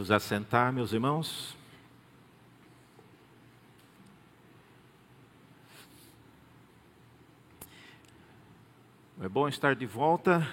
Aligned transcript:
Vos 0.00 0.10
assentar, 0.10 0.72
meus 0.72 0.94
irmãos. 0.94 1.54
É 9.20 9.28
bom 9.28 9.46
estar 9.46 9.76
de 9.76 9.84
volta 9.84 10.48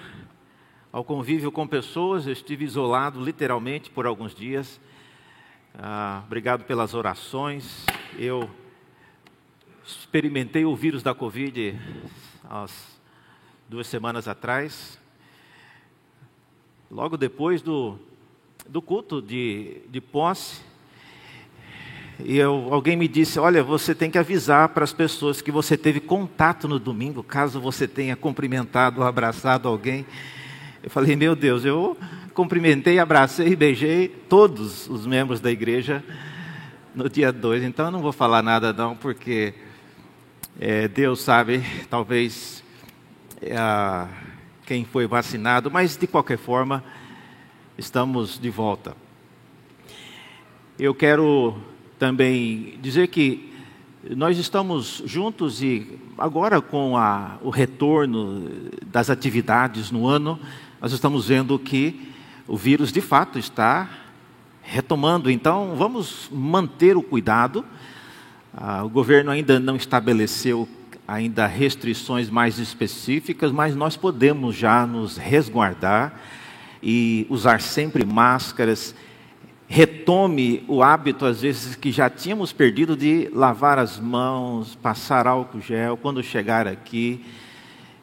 ao 0.91 1.01
convívio 1.01 1.49
com 1.49 1.65
pessoas. 1.65 2.27
Eu 2.27 2.33
estive 2.33 2.65
isolado 2.65 3.23
literalmente 3.23 3.89
por 3.89 4.05
alguns 4.05 4.35
dias. 4.35 4.81
Ah, 5.73 6.23
obrigado 6.25 6.65
pelas 6.65 6.93
orações. 6.93 7.85
Eu 8.17 8.49
experimentei 9.85 10.65
o 10.65 10.75
vírus 10.75 11.01
da 11.01 11.15
Covid 11.15 11.79
duas 13.69 13.87
semanas 13.87 14.27
atrás. 14.27 14.99
Logo 16.91 17.15
depois 17.15 17.61
do, 17.61 17.97
do 18.69 18.81
culto 18.81 19.21
de, 19.21 19.81
de 19.89 20.01
posse, 20.01 20.61
e 22.19 22.37
eu, 22.37 22.69
alguém 22.71 22.95
me 22.95 23.07
disse: 23.07 23.39
Olha, 23.39 23.63
você 23.63 23.93
tem 23.93 24.09
que 24.09 24.17
avisar 24.17 24.69
para 24.69 24.83
as 24.83 24.93
pessoas 24.93 25.41
que 25.41 25.51
você 25.51 25.77
teve 25.77 25.99
contato 25.99 26.67
no 26.67 26.79
domingo, 26.79 27.21
caso 27.21 27.59
você 27.59 27.87
tenha 27.87 28.15
cumprimentado 28.15 29.01
ou 29.01 29.07
abraçado 29.07 29.67
alguém. 29.67 30.05
Eu 30.81 30.89
falei: 30.89 31.15
Meu 31.15 31.35
Deus, 31.35 31.63
eu 31.63 31.95
cumprimentei, 32.33 32.99
abracei 32.99 33.55
beijei 33.55 34.07
todos 34.07 34.89
os 34.89 35.05
membros 35.05 35.39
da 35.39 35.51
igreja 35.51 36.03
no 36.95 37.07
dia 37.07 37.31
2, 37.31 37.63
então 37.63 37.85
eu 37.85 37.91
não 37.91 38.01
vou 38.01 38.11
falar 38.11 38.41
nada, 38.41 38.73
não, 38.73 38.95
porque 38.95 39.53
é, 40.59 40.87
Deus 40.87 41.21
sabe, 41.21 41.63
talvez, 41.91 42.63
é, 43.39 43.55
quem 44.65 44.83
foi 44.83 45.05
vacinado, 45.05 45.69
mas 45.69 45.95
de 45.95 46.07
qualquer 46.07 46.39
forma, 46.39 46.83
estamos 47.77 48.39
de 48.39 48.49
volta. 48.49 48.95
Eu 50.79 50.95
quero 50.95 51.55
também 51.99 52.77
dizer 52.81 53.07
que 53.07 53.53
nós 54.15 54.37
estamos 54.37 55.03
juntos 55.05 55.61
e 55.61 55.99
agora 56.17 56.59
com 56.59 56.97
a, 56.97 57.37
o 57.41 57.49
retorno 57.49 58.49
das 58.85 59.09
atividades 59.09 59.91
no 59.91 60.07
ano, 60.07 60.39
nós 60.81 60.91
estamos 60.91 61.27
vendo 61.27 61.59
que 61.59 62.11
o 62.47 62.57
vírus 62.57 62.91
de 62.91 63.01
fato 63.01 63.37
está 63.37 63.89
retomando. 64.63 65.29
Então 65.29 65.75
vamos 65.75 66.29
manter 66.31 66.97
o 66.97 67.03
cuidado. 67.03 67.63
Ah, 68.55 68.83
o 68.83 68.89
governo 68.89 69.29
ainda 69.29 69.59
não 69.59 69.75
estabeleceu 69.75 70.67
ainda 71.07 71.45
restrições 71.45 72.29
mais 72.29 72.57
específicas, 72.57 73.51
mas 73.51 73.75
nós 73.75 73.95
podemos 73.95 74.55
já 74.55 74.85
nos 74.85 75.15
resguardar 75.15 76.19
e 76.81 77.25
usar 77.29 77.61
sempre 77.61 78.05
máscaras 78.05 78.93
retome 79.67 80.63
o 80.67 80.81
hábito, 80.81 81.25
às 81.25 81.41
vezes, 81.41 81.75
que 81.75 81.91
já 81.91 82.09
tínhamos 82.09 82.53
perdido 82.53 82.95
de 82.95 83.29
lavar 83.33 83.77
as 83.77 83.99
mãos, 83.99 84.75
passar 84.75 85.27
álcool 85.27 85.59
gel 85.59 85.97
quando 85.97 86.23
chegar 86.23 86.65
aqui, 86.67 87.23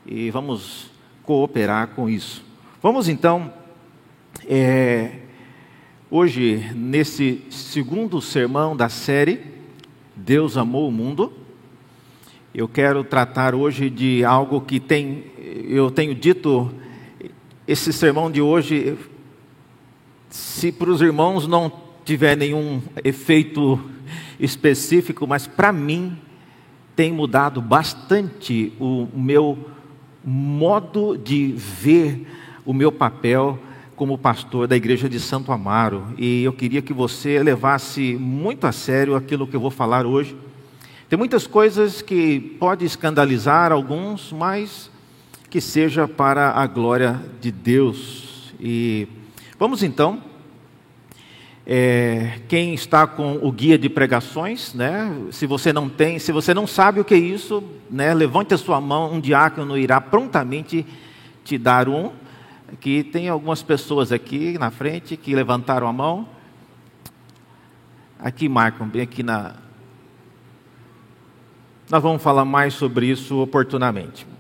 e 0.05 0.31
vamos 0.31 0.91
cooperar 1.23 1.89
com 1.89 2.09
isso. 2.09 2.45
Vamos 2.83 3.09
então, 3.09 3.51
é, 4.47 5.21
hoje, 6.11 6.71
nesse 6.75 7.43
segundo 7.49 8.21
sermão 8.21 8.77
da 8.77 8.91
série, 8.91 9.41
Deus 10.15 10.59
amou 10.59 10.87
o 10.87 10.93
mundo, 10.93 11.33
eu 12.55 12.69
quero 12.69 13.03
tratar 13.03 13.55
hoje 13.55 13.89
de 13.89 14.23
algo 14.23 14.61
que 14.61 14.79
tem, 14.79 15.25
eu 15.67 15.91
tenho 15.91 16.15
dito, 16.15 16.73
esse 17.67 17.93
sermão 17.93 18.31
de 18.31 18.41
hoje 18.41 18.97
se 20.29 20.73
para 20.73 20.91
os 20.91 21.01
irmãos 21.01 21.47
não 21.47 21.73
tiver 22.05 22.37
nenhum 22.37 22.83
efeito 23.03 23.81
específico, 24.39 25.27
mas 25.27 25.47
para 25.47 25.73
mim 25.73 26.19
tem 26.95 27.13
mudado 27.13 27.63
bastante 27.63 28.73
o 28.79 29.09
meu 29.15 29.59
modo 30.25 31.17
de 31.17 31.53
ver 31.53 32.27
o 32.65 32.73
meu 32.73 32.91
papel 32.91 33.59
como 33.97 34.19
pastor 34.19 34.67
da 34.67 34.77
igreja 34.77 35.09
de 35.09 35.21
Santo 35.21 35.53
Amaro. 35.53 36.05
E 36.19 36.43
eu 36.43 36.53
queria 36.53 36.83
que 36.83 36.93
você 36.93 37.43
levasse 37.43 38.17
muito 38.17 38.67
a 38.67 38.73
sério 38.73 39.15
aquilo 39.15 39.47
que 39.47 39.55
eu 39.57 39.61
vou 39.61 39.71
falar 39.71 40.05
hoje. 40.05 40.37
Tem 41.09 41.19
muitas 41.19 41.47
coisas 41.47 42.03
que 42.03 42.41
pode 42.59 42.85
escandalizar 42.85 43.71
alguns, 43.71 44.33
mas 44.33 44.91
que 45.55 45.61
seja 45.61 46.09
para 46.09 46.51
a 46.51 46.67
glória 46.67 47.23
de 47.41 47.53
Deus. 47.53 48.53
E 48.59 49.07
Vamos 49.57 49.85
então. 49.85 50.21
É, 51.65 52.41
quem 52.49 52.75
está 52.75 53.07
com 53.07 53.37
o 53.41 53.53
guia 53.53 53.79
de 53.79 53.89
pregações, 53.89 54.75
né? 54.75 55.17
Se 55.31 55.47
você 55.47 55.73
não 55.73 55.89
tem, 55.89 56.19
se 56.19 56.33
você 56.33 56.53
não 56.53 56.67
sabe 56.67 56.99
o 56.99 57.05
que 57.05 57.15
é 57.15 57.19
isso, 57.19 57.63
né? 57.89 58.13
Levante 58.13 58.53
a 58.53 58.59
sua 58.59 58.81
mão, 58.81 59.13
um 59.13 59.21
diácono 59.21 59.79
irá 59.79 60.01
prontamente 60.01 60.85
te 61.45 61.57
dar 61.57 61.89
um. 61.89 62.11
Que 62.81 63.05
tem 63.05 63.29
algumas 63.29 63.63
pessoas 63.63 64.11
aqui 64.11 64.59
na 64.59 64.73
frente 64.73 65.17
que 65.17 65.37
levantaram 65.37 65.87
a 65.87 65.93
mão. 65.93 66.29
Aqui 68.19 68.49
marcam 68.49 68.89
bem 68.89 69.03
aqui 69.03 69.23
na. 69.23 69.55
Nós 71.89 72.03
vamos 72.03 72.21
falar 72.21 72.45
mais 72.45 72.75
sobre 72.75 73.07
isso 73.07 73.39
oportunamente. 73.41 74.35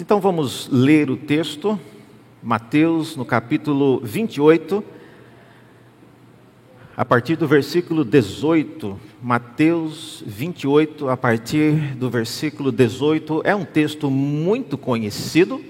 Então 0.00 0.20
vamos 0.20 0.68
ler 0.70 1.10
o 1.10 1.16
texto, 1.16 1.78
Mateus, 2.40 3.16
no 3.16 3.24
capítulo 3.24 4.00
28, 4.04 4.84
a 6.96 7.04
partir 7.04 7.34
do 7.34 7.48
versículo 7.48 8.04
18. 8.04 8.96
Mateus 9.20 10.22
28, 10.24 11.08
a 11.08 11.16
partir 11.16 11.96
do 11.96 12.08
versículo 12.08 12.70
18, 12.70 13.42
é 13.44 13.56
um 13.56 13.64
texto 13.64 14.08
muito 14.08 14.78
conhecido 14.78 15.60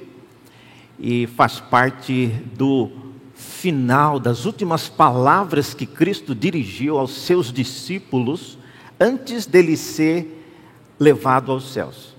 e 0.99 1.27
faz 1.29 1.59
parte 1.59 2.27
do 2.55 2.91
final 3.35 4.21
das 4.21 4.45
últimas 4.45 4.91
palavras 4.91 5.73
que 5.73 5.87
Cristo 5.87 6.35
dirigiu 6.35 6.99
aos 6.99 7.13
seus 7.13 7.51
discípulos 7.51 8.59
antes 9.01 9.47
dele 9.47 9.75
ser 9.75 10.45
levado 11.01 11.51
aos 11.51 11.73
céus. 11.73 12.18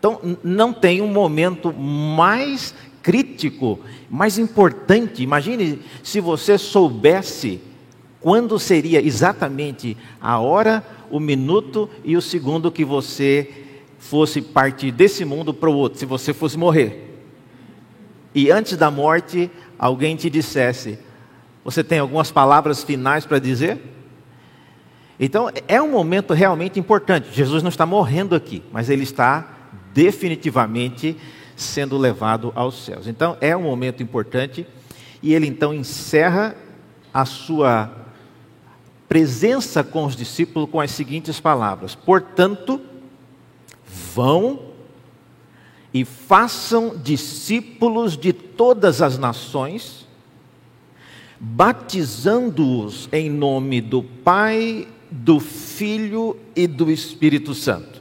Então, 0.00 0.38
não 0.42 0.72
tem 0.72 1.02
um 1.02 1.12
momento 1.12 1.74
mais 1.74 2.74
crítico, 3.02 3.78
mais 4.08 4.38
importante. 4.38 5.22
Imagine 5.22 5.78
se 6.02 6.20
você 6.20 6.56
soubesse 6.56 7.60
quando 8.18 8.58
seria 8.58 9.04
exatamente 9.04 9.98
a 10.18 10.38
hora, 10.38 10.82
o 11.10 11.20
minuto 11.20 11.88
e 12.02 12.16
o 12.16 12.22
segundo 12.22 12.72
que 12.72 12.82
você 12.82 13.48
fosse 13.98 14.40
partir 14.40 14.90
desse 14.90 15.22
mundo 15.22 15.52
para 15.52 15.68
o 15.68 15.74
outro, 15.74 15.98
se 15.98 16.06
você 16.06 16.32
fosse 16.32 16.56
morrer. 16.56 17.18
E 18.34 18.50
antes 18.50 18.78
da 18.78 18.90
morte, 18.90 19.50
alguém 19.78 20.16
te 20.16 20.30
dissesse: 20.30 20.98
Você 21.62 21.84
tem 21.84 21.98
algumas 21.98 22.32
palavras 22.32 22.82
finais 22.82 23.26
para 23.26 23.38
dizer? 23.38 23.78
Então, 25.18 25.50
é 25.68 25.82
um 25.82 25.90
momento 25.90 26.32
realmente 26.32 26.80
importante. 26.80 27.28
Jesus 27.30 27.62
não 27.62 27.68
está 27.68 27.84
morrendo 27.84 28.34
aqui, 28.34 28.62
mas 28.72 28.88
ele 28.88 29.02
está 29.02 29.59
definitivamente 29.92 31.16
sendo 31.56 31.98
levado 31.98 32.52
aos 32.54 32.84
céus. 32.84 33.06
Então 33.06 33.36
é 33.40 33.56
um 33.56 33.62
momento 33.62 34.02
importante 34.02 34.66
e 35.22 35.34
ele 35.34 35.46
então 35.46 35.74
encerra 35.74 36.56
a 37.12 37.24
sua 37.24 37.90
presença 39.08 39.82
com 39.84 40.04
os 40.04 40.16
discípulos 40.16 40.70
com 40.70 40.80
as 40.80 40.90
seguintes 40.90 41.38
palavras: 41.38 41.94
Portanto, 41.94 42.80
vão 44.14 44.70
e 45.92 46.04
façam 46.04 46.96
discípulos 46.96 48.16
de 48.16 48.32
todas 48.32 49.02
as 49.02 49.18
nações, 49.18 50.06
batizando-os 51.38 53.08
em 53.12 53.28
nome 53.28 53.80
do 53.80 54.02
Pai, 54.02 54.86
do 55.10 55.40
Filho 55.40 56.36
e 56.54 56.68
do 56.68 56.90
Espírito 56.90 57.54
Santo 57.54 57.99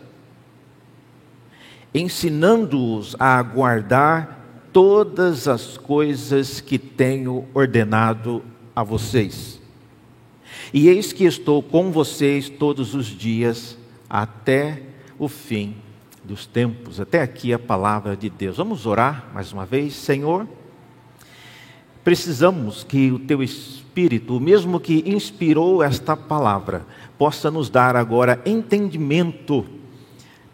ensinando-os 1.93 3.15
a 3.19 3.41
guardar 3.41 4.69
todas 4.71 5.47
as 5.47 5.77
coisas 5.77 6.61
que 6.61 6.77
tenho 6.77 7.47
ordenado 7.53 8.43
a 8.75 8.83
vocês. 8.83 9.59
E 10.73 10.87
eis 10.87 11.11
que 11.11 11.25
estou 11.25 11.63
com 11.63 11.91
vocês 11.91 12.47
todos 12.49 12.93
os 12.93 13.07
dias 13.07 13.77
até 14.09 14.83
o 15.17 15.27
fim 15.27 15.75
dos 16.23 16.45
tempos. 16.45 16.99
Até 16.99 17.21
aqui 17.21 17.51
a 17.53 17.59
palavra 17.59 18.15
de 18.15 18.29
Deus. 18.29 18.57
Vamos 18.57 18.85
orar 18.85 19.29
mais 19.33 19.51
uma 19.51 19.65
vez, 19.65 19.95
Senhor. 19.95 20.47
Precisamos 22.03 22.83
que 22.83 23.11
o 23.11 23.19
teu 23.19 23.41
Espírito, 23.41 24.37
o 24.37 24.39
mesmo 24.39 24.79
que 24.79 25.03
inspirou 25.05 25.83
esta 25.83 26.15
palavra, 26.15 26.85
possa 27.17 27.51
nos 27.51 27.69
dar 27.69 27.95
agora 27.95 28.41
entendimento 28.45 29.65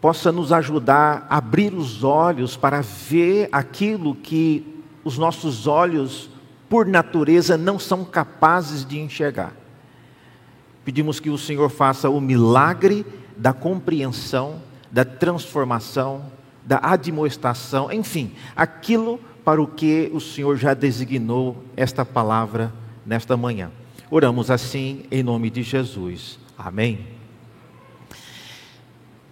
possa 0.06 0.30
nos 0.30 0.52
ajudar 0.52 1.26
a 1.28 1.38
abrir 1.38 1.74
os 1.74 2.04
olhos 2.04 2.56
para 2.56 2.80
ver 2.80 3.48
aquilo 3.50 4.14
que 4.14 4.64
os 5.02 5.18
nossos 5.18 5.66
olhos, 5.66 6.30
por 6.68 6.86
natureza, 6.86 7.58
não 7.58 7.76
são 7.76 8.04
capazes 8.04 8.86
de 8.86 9.00
enxergar. 9.00 9.52
Pedimos 10.84 11.18
que 11.18 11.28
o 11.28 11.36
Senhor 11.36 11.68
faça 11.70 12.08
o 12.08 12.20
milagre 12.20 13.04
da 13.36 13.52
compreensão, 13.52 14.62
da 14.92 15.04
transformação, 15.04 16.26
da 16.64 16.78
admoestação, 16.80 17.90
enfim, 17.90 18.30
aquilo 18.54 19.18
para 19.44 19.60
o 19.60 19.66
que 19.66 20.08
o 20.14 20.20
Senhor 20.20 20.56
já 20.56 20.72
designou 20.72 21.64
esta 21.76 22.04
palavra 22.04 22.72
nesta 23.04 23.36
manhã. 23.36 23.72
Oramos 24.08 24.52
assim 24.52 25.02
em 25.10 25.24
nome 25.24 25.50
de 25.50 25.64
Jesus. 25.64 26.38
Amém. 26.56 27.15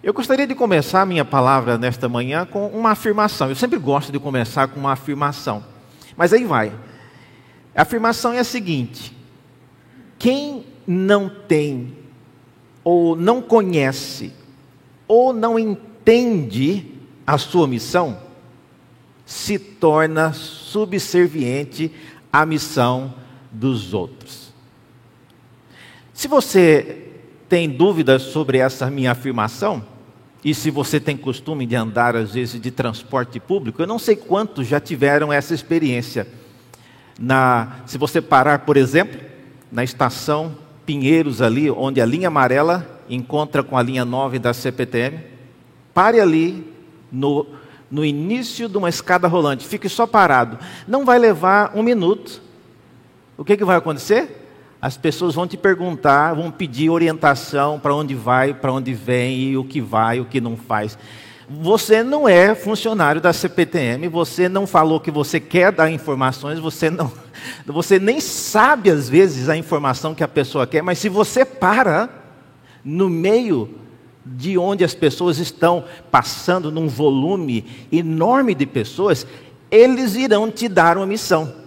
Eu 0.05 0.13
gostaria 0.13 0.45
de 0.45 0.53
começar 0.53 1.01
a 1.01 1.05
minha 1.05 1.25
palavra 1.25 1.79
nesta 1.79 2.07
manhã 2.07 2.45
com 2.45 2.67
uma 2.67 2.91
afirmação. 2.91 3.49
Eu 3.49 3.55
sempre 3.55 3.79
gosto 3.79 4.11
de 4.11 4.19
começar 4.19 4.67
com 4.67 4.79
uma 4.79 4.91
afirmação. 4.91 5.65
Mas 6.15 6.31
aí 6.31 6.45
vai. 6.45 6.71
A 7.75 7.81
afirmação 7.81 8.31
é 8.31 8.37
a 8.37 8.43
seguinte: 8.43 9.17
quem 10.19 10.63
não 10.85 11.27
tem, 11.27 11.97
ou 12.83 13.15
não 13.15 13.41
conhece, 13.41 14.31
ou 15.07 15.33
não 15.33 15.57
entende 15.57 16.85
a 17.25 17.39
sua 17.39 17.67
missão, 17.67 18.19
se 19.25 19.57
torna 19.57 20.33
subserviente 20.33 21.91
à 22.31 22.45
missão 22.45 23.11
dos 23.51 23.91
outros. 23.91 24.53
Se 26.13 26.27
você 26.27 27.09
tem 27.49 27.67
dúvidas 27.67 28.21
sobre 28.21 28.59
essa 28.59 28.87
minha 28.91 29.11
afirmação, 29.11 29.94
e 30.45 30.53
se 30.53 30.69
você 30.69 30.99
tem 30.99 31.17
costume 31.17 31.65
de 31.65 31.75
andar, 31.75 32.15
às 32.15 32.35
vezes, 32.35 32.61
de 32.61 32.69
transporte 32.69 33.39
público, 33.39 33.81
eu 33.81 33.87
não 33.87 33.97
sei 33.97 34.15
quantos 34.15 34.67
já 34.67 34.79
tiveram 34.79 35.33
essa 35.33 35.55
experiência. 35.55 36.27
Na, 37.19 37.77
se 37.87 37.97
você 37.97 38.21
parar, 38.21 38.59
por 38.59 38.77
exemplo, 38.77 39.19
na 39.71 39.83
estação 39.83 40.55
Pinheiros, 40.85 41.41
ali, 41.41 41.71
onde 41.71 41.99
a 41.99 42.05
linha 42.05 42.27
amarela 42.27 43.01
encontra 43.09 43.63
com 43.63 43.75
a 43.75 43.81
linha 43.81 44.05
9 44.05 44.37
da 44.37 44.53
CPTM, 44.53 45.19
pare 45.95 46.19
ali 46.19 46.71
no, 47.11 47.47
no 47.89 48.05
início 48.05 48.69
de 48.69 48.77
uma 48.77 48.89
escada 48.89 49.27
rolante, 49.27 49.65
fique 49.65 49.89
só 49.89 50.05
parado. 50.05 50.59
Não 50.87 51.03
vai 51.03 51.17
levar 51.17 51.71
um 51.73 51.81
minuto. 51.81 52.39
O 53.35 53.43
que, 53.43 53.57
que 53.57 53.65
vai 53.65 53.77
acontecer? 53.77 54.44
As 54.81 54.97
pessoas 54.97 55.33
vão 55.33 55.47
te 55.47 55.57
perguntar, 55.57 56.33
vão 56.33 56.51
pedir 56.51 56.89
orientação 56.89 57.79
para 57.79 57.95
onde 57.95 58.13
vai, 58.13 58.53
para 58.53 58.71
onde 58.71 58.93
vem 58.93 59.39
e 59.39 59.57
o 59.57 59.63
que 59.63 59.81
vai, 59.81 60.19
o 60.19 60.25
que 60.25 60.39
não 60.39 60.55
faz. 60.55 60.97
Você 61.49 62.03
não 62.03 62.27
é 62.27 62.55
funcionário 62.55 63.21
da 63.21 63.31
CPTM, 63.31 64.07
você 64.07 64.49
não 64.49 64.65
falou 64.65 64.99
que 64.99 65.11
você 65.11 65.39
quer 65.39 65.71
dar 65.71 65.91
informações, 65.91 66.59
você 66.59 66.89
não, 66.89 67.11
você 67.65 67.99
nem 67.99 68.19
sabe 68.19 68.89
às 68.89 69.07
vezes 69.07 69.47
a 69.47 69.55
informação 69.55 70.15
que 70.15 70.23
a 70.23 70.27
pessoa 70.27 70.65
quer, 70.65 70.81
mas 70.81 70.99
se 70.99 71.07
você 71.07 71.45
para 71.45 72.09
no 72.83 73.09
meio 73.09 73.75
de 74.25 74.57
onde 74.57 74.83
as 74.83 74.95
pessoas 74.95 75.37
estão 75.37 75.83
passando 76.09 76.71
num 76.71 76.87
volume 76.87 77.87
enorme 77.91 78.55
de 78.55 78.65
pessoas, 78.65 79.25
eles 79.69 80.15
irão 80.15 80.49
te 80.49 80.67
dar 80.67 80.97
uma 80.97 81.05
missão 81.05 81.64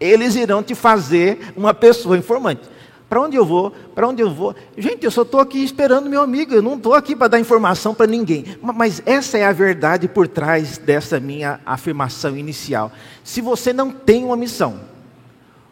eles 0.00 0.34
irão 0.34 0.62
te 0.62 0.74
fazer 0.74 1.52
uma 1.54 1.74
pessoa 1.74 2.16
informante. 2.16 2.62
Para 3.10 3.22
onde 3.22 3.36
eu 3.36 3.44
vou? 3.44 3.72
Para 3.92 4.08
onde 4.08 4.22
eu 4.22 4.32
vou? 4.32 4.54
Gente, 4.78 5.04
eu 5.04 5.10
só 5.10 5.22
estou 5.22 5.40
aqui 5.40 5.62
esperando 5.64 6.08
meu 6.08 6.22
amigo, 6.22 6.54
eu 6.54 6.62
não 6.62 6.74
estou 6.76 6.94
aqui 6.94 7.16
para 7.16 7.26
dar 7.26 7.40
informação 7.40 7.92
para 7.92 8.06
ninguém. 8.06 8.56
Mas 8.62 9.02
essa 9.04 9.36
é 9.36 9.44
a 9.44 9.52
verdade 9.52 10.06
por 10.06 10.28
trás 10.28 10.78
dessa 10.78 11.18
minha 11.18 11.60
afirmação 11.66 12.36
inicial. 12.36 12.92
Se 13.24 13.40
você 13.40 13.72
não 13.72 13.90
tem 13.90 14.24
uma 14.24 14.36
missão, 14.36 14.80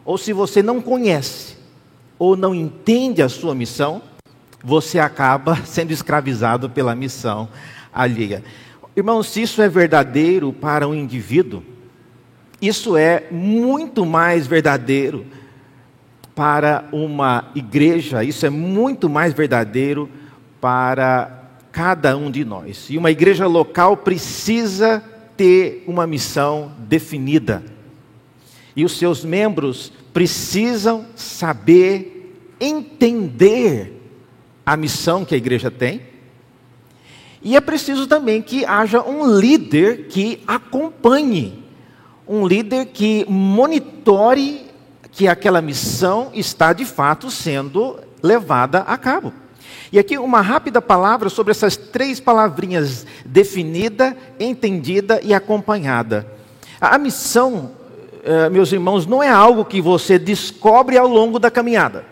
ou 0.03 0.17
se 0.17 0.33
você 0.33 0.61
não 0.61 0.81
conhece, 0.81 1.55
ou 2.19 2.35
não 2.35 2.53
entende 2.53 3.21
a 3.21 3.29
sua 3.29 3.55
missão, 3.55 4.01
você 4.61 4.99
acaba 4.99 5.55
sendo 5.65 5.91
escravizado 5.91 6.69
pela 6.69 6.93
missão 6.93 7.47
alheia. 7.93 8.43
Irmãos, 8.97 9.27
se 9.27 9.41
isso 9.41 9.61
é 9.61 9.69
verdadeiro 9.69 10.51
para 10.51 10.85
um 10.85 10.93
indivíduo, 10.93 11.63
isso 12.61 12.97
é 12.97 13.25
muito 13.31 14.05
mais 14.05 14.45
verdadeiro 14.45 15.25
para 16.35 16.87
uma 16.91 17.51
igreja, 17.55 18.23
isso 18.23 18.45
é 18.45 18.49
muito 18.49 19.09
mais 19.09 19.33
verdadeiro 19.33 20.09
para 20.59 21.43
cada 21.71 22.17
um 22.17 22.29
de 22.29 22.43
nós. 22.43 22.87
E 22.89 22.97
uma 22.97 23.11
igreja 23.11 23.47
local 23.47 23.97
precisa 23.97 25.03
ter 25.37 25.83
uma 25.87 26.05
missão 26.05 26.71
definida. 26.79 27.63
E 28.75 28.83
os 28.83 28.97
seus 28.97 29.23
membros 29.23 29.91
precisam 30.13 31.05
saber 31.15 32.35
entender 32.59 33.93
a 34.65 34.75
missão 34.75 35.23
que 35.23 35.33
a 35.33 35.37
igreja 35.37 35.71
tem. 35.71 36.01
E 37.41 37.55
é 37.55 37.61
preciso 37.61 38.05
também 38.05 38.41
que 38.41 38.65
haja 38.65 39.01
um 39.01 39.37
líder 39.39 40.07
que 40.07 40.41
acompanhe 40.45 41.68
um 42.29 42.45
líder 42.45 42.85
que 42.85 43.25
monitore 43.27 44.67
que 45.11 45.27
aquela 45.27 45.63
missão 45.63 46.29
está 46.31 46.71
de 46.71 46.85
fato 46.85 47.31
sendo 47.31 47.99
levada 48.21 48.81
a 48.81 48.95
cabo. 48.95 49.33
E 49.91 49.97
aqui 49.97 50.15
uma 50.19 50.39
rápida 50.39 50.79
palavra 50.79 51.29
sobre 51.29 51.49
essas 51.49 51.75
três 51.75 52.19
palavrinhas: 52.19 53.07
definida, 53.25 54.15
entendida 54.39 55.19
e 55.23 55.33
acompanhada. 55.33 56.27
A 56.79 56.99
missão, 56.99 57.71
eh, 58.23 58.47
meus 58.49 58.71
irmãos, 58.71 59.07
não 59.07 59.23
é 59.23 59.29
algo 59.29 59.65
que 59.65 59.81
você 59.81 60.19
descobre 60.19 60.95
ao 60.99 61.07
longo 61.07 61.39
da 61.39 61.49
caminhada. 61.49 62.05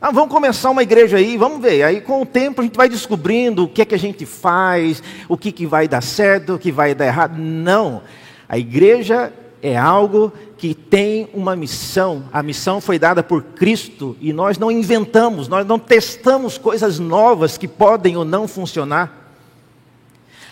Ah, 0.00 0.10
vamos 0.10 0.30
começar 0.30 0.70
uma 0.70 0.82
igreja 0.82 1.18
aí, 1.18 1.36
vamos 1.36 1.62
ver. 1.62 1.84
Aí 1.84 2.00
com 2.00 2.20
o 2.20 2.26
tempo 2.26 2.60
a 2.60 2.64
gente 2.64 2.76
vai 2.76 2.88
descobrindo 2.88 3.64
o 3.64 3.68
que 3.68 3.80
é 3.80 3.84
que 3.84 3.94
a 3.94 3.98
gente 3.98 4.26
faz, 4.26 5.00
o 5.28 5.36
que, 5.36 5.52
que 5.52 5.66
vai 5.66 5.86
dar 5.86 6.02
certo, 6.02 6.54
o 6.54 6.58
que 6.58 6.72
vai 6.72 6.94
dar 6.96 7.06
errado. 7.06 7.38
Não. 7.38 8.02
A 8.48 8.58
igreja 8.58 9.32
é 9.62 9.76
algo 9.76 10.32
que 10.58 10.74
tem 10.74 11.28
uma 11.32 11.56
missão. 11.56 12.24
A 12.32 12.42
missão 12.42 12.80
foi 12.80 12.98
dada 12.98 13.22
por 13.22 13.42
Cristo 13.42 14.16
e 14.20 14.32
nós 14.32 14.58
não 14.58 14.70
inventamos, 14.70 15.48
nós 15.48 15.66
não 15.66 15.78
testamos 15.78 16.58
coisas 16.58 16.98
novas 16.98 17.56
que 17.56 17.66
podem 17.66 18.16
ou 18.16 18.24
não 18.24 18.46
funcionar. 18.46 19.24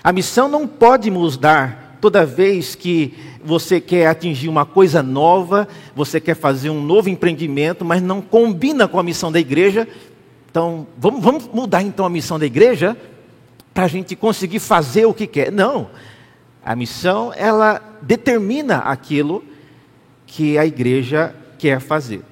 A 0.03 0.13
missão 0.13 0.49
não 0.49 0.67
pode 0.67 1.11
mudar 1.11 1.99
toda 2.01 2.27
vez 2.27 2.75
que 2.75 3.15
você 3.45 3.81
quer 3.81 4.07
atingir 4.07 4.49
uma 4.49 4.65
coisa 4.65 5.03
nova, 5.03 5.69
você 5.95 6.21
quer 6.21 6.35
fazer 6.35 6.71
um 6.71 6.83
novo 6.83 7.09
empreendimento, 7.09 7.85
mas 7.85 8.03
não 8.03 8.21
combina 8.21 8.89
com 8.89 8.99
a 8.99 9.03
missão 9.03 9.31
da 9.31 9.39
igreja. 9.39 9.87
Então, 10.51 10.87
vamos, 10.99 11.23
vamos 11.23 11.51
mudar 11.53 11.83
então 11.83 12.05
a 12.05 12.11
missão 12.11 12.39
da 12.39 12.47
igreja 12.47 12.97
para 13.73 13.85
a 13.85 13.89
gente 13.89 14.17
conseguir 14.17 14.59
fazer 14.59 15.07
o 15.07 15.15
que 15.15 15.27
quer. 15.27 15.53
Não. 15.53 15.91
A 16.65 16.77
missão, 16.77 17.33
ela 17.35 17.83
determina 18.01 18.79
aquilo 18.79 19.45
que 20.27 20.57
a 20.57 20.65
igreja 20.65 21.35
quer 21.59 21.81
fazer. 21.81 22.23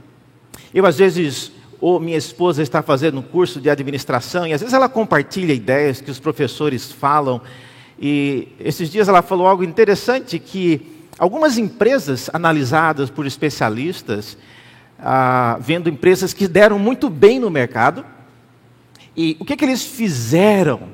Eu, 0.72 0.86
às 0.86 0.98
vezes, 0.98 1.52
ou 1.80 1.98
minha 1.98 2.16
esposa 2.16 2.62
está 2.62 2.82
fazendo 2.82 3.18
um 3.18 3.22
curso 3.22 3.60
de 3.60 3.68
administração 3.68 4.46
e 4.46 4.52
às 4.52 4.60
vezes 4.60 4.74
ela 4.74 4.88
compartilha 4.88 5.52
ideias 5.52 6.00
que 6.00 6.10
os 6.10 6.20
professores 6.20 6.92
falam. 6.92 7.40
E 7.98 8.48
esses 8.60 8.90
dias 8.90 9.08
ela 9.08 9.22
falou 9.22 9.46
algo 9.46 9.64
interessante 9.64 10.38
que 10.38 11.04
algumas 11.18 11.58
empresas 11.58 12.30
analisadas 12.32 13.10
por 13.10 13.26
especialistas, 13.26 14.38
ah, 14.98 15.58
vendo 15.60 15.88
empresas 15.88 16.32
que 16.32 16.46
deram 16.46 16.78
muito 16.78 17.10
bem 17.10 17.38
no 17.38 17.50
mercado, 17.50 18.04
e 19.16 19.36
o 19.40 19.44
que, 19.44 19.56
que 19.56 19.64
eles 19.64 19.84
fizeram 19.84 20.88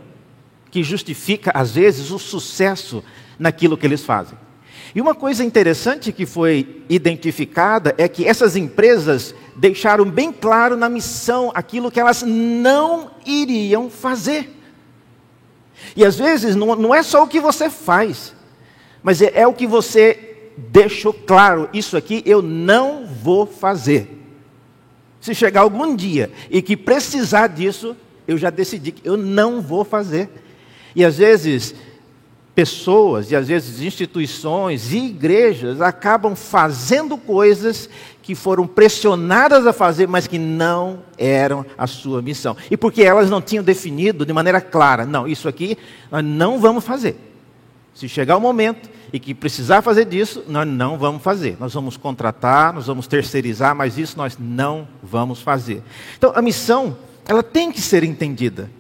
que 0.71 0.83
justifica 0.83 1.51
às 1.55 1.73
vezes 1.73 2.11
o 2.11 2.19
sucesso 2.19 3.05
naquilo 3.39 3.77
que 3.77 3.87
eles 3.87 4.05
fazem. 4.05 4.39
E 4.95 5.01
uma 5.01 5.15
coisa 5.15 5.45
interessante 5.45 6.13
que 6.13 6.25
foi 6.25 6.83
identificada 6.89 7.95
é 7.99 8.09
que 8.09 8.27
essas 8.27 8.57
empresas 8.57 9.35
deixaram 9.55 10.05
bem 10.05 10.33
claro 10.33 10.77
na 10.77 10.89
missão 10.89 11.51
aquilo 11.55 11.91
que 11.91 12.01
elas 12.01 12.23
não 12.23 13.11
iriam 13.25 13.91
fazer. 13.91 14.53
E 15.95 16.05
às 16.05 16.17
vezes 16.17 16.57
não, 16.57 16.75
não 16.77 16.95
é 16.95 17.03
só 17.03 17.25
o 17.25 17.29
que 17.29 17.41
você 17.41 17.69
faz, 17.69 18.35
mas 19.03 19.21
é, 19.21 19.33
é 19.35 19.47
o 19.47 19.53
que 19.53 19.67
você 19.67 20.51
deixou 20.57 21.13
claro: 21.13 21.69
isso 21.73 21.97
aqui 21.97 22.23
eu 22.25 22.41
não 22.41 23.07
vou 23.07 23.47
fazer. 23.47 24.13
Se 25.21 25.35
chegar 25.35 25.63
algum 25.63 25.95
dia 25.95 26.31
e 26.51 26.63
que 26.63 26.77
precisar 26.77 27.49
disso, 27.49 27.97
eu 28.27 28.39
já 28.39 28.51
decidi 28.51 28.93
que 28.93 29.07
eu 29.07 29.17
não 29.17 29.61
vou 29.61 29.85
fazer. 29.85 30.29
E 30.95 31.05
às 31.05 31.19
vezes 31.19 31.75
pessoas 32.57 33.31
e 33.31 33.37
às 33.37 33.49
vezes 33.49 33.83
instituições 33.83 34.91
e 34.91 34.97
igrejas 34.97 35.83
acabam 35.83 36.35
fazendo 36.35 37.19
coisas 37.19 37.89
que 38.23 38.35
foram 38.35 38.67
pressionadas 38.67 39.67
a 39.67 39.75
fazer, 39.75 40.09
mas 40.09 40.27
que 40.27 40.39
não 40.39 41.01
eram 41.19 41.67
a 41.77 41.87
sua 41.87 42.23
missão. 42.23 42.57
E 42.71 42.77
porque 42.77 43.03
elas 43.03 43.29
não 43.29 43.43
tinham 43.43 43.63
definido 43.63 44.25
de 44.25 44.33
maneira 44.33 44.59
clara, 44.59 45.05
não, 45.05 45.29
isso 45.29 45.47
aqui 45.47 45.77
nós 46.11 46.25
não 46.25 46.59
vamos 46.59 46.83
fazer. 46.83 47.17
Se 47.95 48.09
chegar 48.09 48.39
o 48.39 48.41
momento 48.41 48.89
e 49.13 49.21
que 49.21 49.35
precisar 49.35 49.83
fazer 49.83 50.07
disso, 50.07 50.43
nós 50.49 50.67
não 50.67 50.97
vamos 50.99 51.23
fazer. 51.23 51.57
Nós 51.61 51.73
vamos 51.75 51.97
contratar, 51.97 52.73
nós 52.73 52.87
vamos 52.87 53.07
terceirizar, 53.07 53.75
mas 53.75 53.97
isso 53.97 54.17
nós 54.17 54.37
não 54.39 54.89
vamos 55.03 55.41
fazer. 55.41 55.83
Então, 56.17 56.33
a 56.35 56.43
missão, 56.43 56.97
ela 57.27 57.43
tem 57.43 57.71
que 57.71 57.81
ser 57.81 58.03
entendida. 58.03 58.71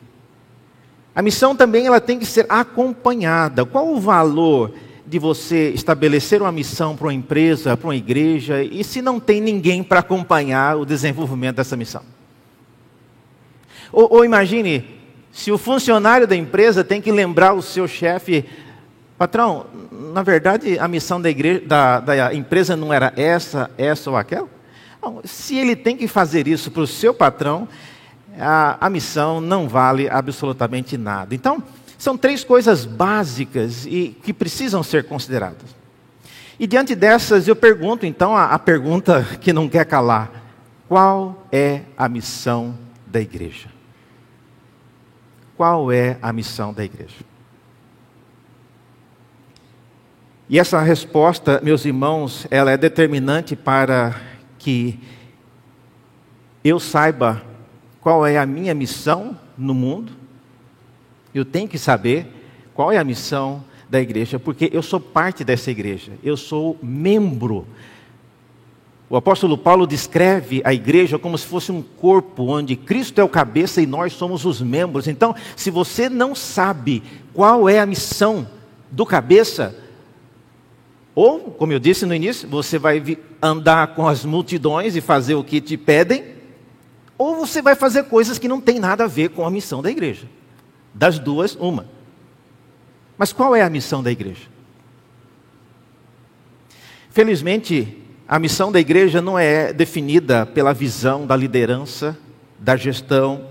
A 1.16 1.22
missão 1.22 1.56
também 1.56 1.86
ela 1.86 1.98
tem 1.98 2.18
que 2.18 2.26
ser 2.26 2.44
acompanhada. 2.46 3.64
Qual 3.64 3.88
o 3.88 3.98
valor 3.98 4.74
de 5.06 5.18
você 5.18 5.70
estabelecer 5.70 6.42
uma 6.42 6.52
missão 6.52 6.94
para 6.94 7.06
uma 7.06 7.14
empresa, 7.14 7.74
para 7.74 7.86
uma 7.86 7.96
igreja, 7.96 8.62
e 8.62 8.84
se 8.84 9.00
não 9.00 9.18
tem 9.18 9.40
ninguém 9.40 9.82
para 9.82 10.00
acompanhar 10.00 10.76
o 10.76 10.84
desenvolvimento 10.84 11.56
dessa 11.56 11.74
missão? 11.74 12.02
Ou, 13.90 14.16
ou, 14.16 14.24
imagine, 14.26 14.84
se 15.32 15.50
o 15.50 15.56
funcionário 15.56 16.26
da 16.26 16.36
empresa 16.36 16.84
tem 16.84 17.00
que 17.00 17.10
lembrar 17.10 17.54
o 17.54 17.62
seu 17.62 17.88
chefe, 17.88 18.44
patrão, 19.16 19.64
na 20.12 20.22
verdade 20.22 20.78
a 20.78 20.86
missão 20.86 21.18
da, 21.18 21.30
igreja, 21.30 21.62
da, 21.64 22.00
da 22.00 22.34
empresa 22.34 22.76
não 22.76 22.92
era 22.92 23.10
essa, 23.16 23.70
essa 23.78 24.10
ou 24.10 24.18
aquela? 24.18 24.50
Não, 25.00 25.22
se 25.24 25.56
ele 25.56 25.74
tem 25.74 25.96
que 25.96 26.06
fazer 26.06 26.46
isso 26.46 26.70
para 26.70 26.82
o 26.82 26.86
seu 26.86 27.14
patrão, 27.14 27.66
a, 28.38 28.76
a 28.86 28.90
missão 28.90 29.40
não 29.40 29.68
vale 29.68 30.08
absolutamente 30.08 30.96
nada. 30.96 31.34
Então, 31.34 31.62
são 31.98 32.16
três 32.16 32.44
coisas 32.44 32.84
básicas 32.84 33.86
e 33.86 34.16
que 34.22 34.32
precisam 34.32 34.82
ser 34.82 35.04
consideradas. 35.04 35.74
E 36.58 36.66
diante 36.66 36.94
dessas, 36.94 37.48
eu 37.48 37.56
pergunto 37.56 38.06
então 38.06 38.36
a, 38.36 38.46
a 38.46 38.58
pergunta 38.58 39.24
que 39.40 39.52
não 39.52 39.68
quer 39.68 39.84
calar: 39.84 40.30
qual 40.88 41.46
é 41.50 41.82
a 41.96 42.08
missão 42.08 42.76
da 43.06 43.20
igreja? 43.20 43.68
Qual 45.56 45.90
é 45.90 46.18
a 46.20 46.32
missão 46.32 46.72
da 46.72 46.84
igreja? 46.84 47.24
E 50.48 50.58
essa 50.60 50.80
resposta, 50.80 51.60
meus 51.62 51.84
irmãos, 51.84 52.46
ela 52.50 52.70
é 52.70 52.76
determinante 52.76 53.56
para 53.56 54.14
que 54.58 55.00
eu 56.62 56.78
saiba 56.78 57.42
qual 58.06 58.24
é 58.24 58.38
a 58.38 58.46
minha 58.46 58.72
missão 58.72 59.36
no 59.58 59.74
mundo. 59.74 60.12
Eu 61.34 61.44
tenho 61.44 61.66
que 61.66 61.76
saber 61.76 62.24
qual 62.72 62.92
é 62.92 62.98
a 62.98 63.02
missão 63.02 63.64
da 63.90 64.00
igreja, 64.00 64.38
porque 64.38 64.70
eu 64.72 64.80
sou 64.80 65.00
parte 65.00 65.42
dessa 65.42 65.72
igreja, 65.72 66.12
eu 66.22 66.36
sou 66.36 66.78
membro. 66.80 67.66
O 69.10 69.16
apóstolo 69.16 69.58
Paulo 69.58 69.88
descreve 69.88 70.62
a 70.64 70.72
igreja 70.72 71.18
como 71.18 71.36
se 71.36 71.46
fosse 71.46 71.72
um 71.72 71.82
corpo 71.82 72.44
onde 72.44 72.76
Cristo 72.76 73.20
é 73.20 73.24
o 73.24 73.28
cabeça 73.28 73.82
e 73.82 73.86
nós 73.88 74.12
somos 74.12 74.44
os 74.44 74.62
membros. 74.62 75.08
Então, 75.08 75.34
se 75.56 75.68
você 75.68 76.08
não 76.08 76.32
sabe 76.32 77.02
qual 77.34 77.68
é 77.68 77.80
a 77.80 77.86
missão 77.86 78.46
do 78.88 79.04
cabeça, 79.04 79.76
ou, 81.12 81.40
como 81.40 81.72
eu 81.72 81.80
disse 81.80 82.06
no 82.06 82.14
início, 82.14 82.48
você 82.48 82.78
vai 82.78 83.18
andar 83.42 83.96
com 83.96 84.06
as 84.06 84.24
multidões 84.24 84.94
e 84.94 85.00
fazer 85.00 85.34
o 85.34 85.42
que 85.42 85.60
te 85.60 85.76
pedem, 85.76 86.35
ou 87.18 87.36
você 87.36 87.62
vai 87.62 87.74
fazer 87.74 88.04
coisas 88.04 88.38
que 88.38 88.48
não 88.48 88.60
tem 88.60 88.78
nada 88.78 89.04
a 89.04 89.08
ver 89.08 89.30
com 89.30 89.46
a 89.46 89.50
missão 89.50 89.82
da 89.82 89.90
igreja. 89.90 90.28
Das 90.92 91.18
duas, 91.18 91.54
uma. 91.56 91.86
Mas 93.16 93.32
qual 93.32 93.54
é 93.54 93.62
a 93.62 93.70
missão 93.70 94.02
da 94.02 94.10
igreja? 94.10 94.48
Felizmente, 97.10 97.96
a 98.28 98.38
missão 98.38 98.70
da 98.70 98.78
igreja 98.78 99.22
não 99.22 99.38
é 99.38 99.72
definida 99.72 100.44
pela 100.44 100.74
visão 100.74 101.26
da 101.26 101.34
liderança, 101.34 102.16
da 102.58 102.76
gestão, 102.76 103.48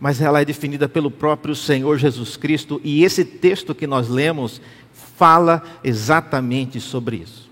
mas 0.00 0.20
ela 0.20 0.40
é 0.40 0.44
definida 0.44 0.88
pelo 0.88 1.10
próprio 1.10 1.54
Senhor 1.54 1.98
Jesus 1.98 2.36
Cristo, 2.36 2.80
e 2.82 3.04
esse 3.04 3.24
texto 3.24 3.74
que 3.74 3.86
nós 3.86 4.08
lemos 4.08 4.60
fala 5.16 5.62
exatamente 5.82 6.80
sobre 6.80 7.16
isso. 7.16 7.50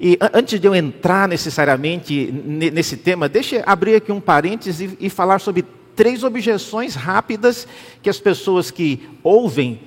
E 0.00 0.18
antes 0.32 0.60
de 0.60 0.66
eu 0.66 0.74
entrar 0.74 1.26
necessariamente 1.26 2.30
nesse 2.32 2.96
tema, 2.96 3.28
deixe 3.28 3.62
abrir 3.64 3.96
aqui 3.96 4.12
um 4.12 4.20
parênteses 4.20 4.92
e, 4.92 5.06
e 5.06 5.10
falar 5.10 5.38
sobre 5.38 5.64
três 5.94 6.22
objeções 6.22 6.94
rápidas 6.94 7.66
que 8.02 8.10
as 8.10 8.20
pessoas 8.20 8.70
que 8.70 9.08
ouvem 9.22 9.80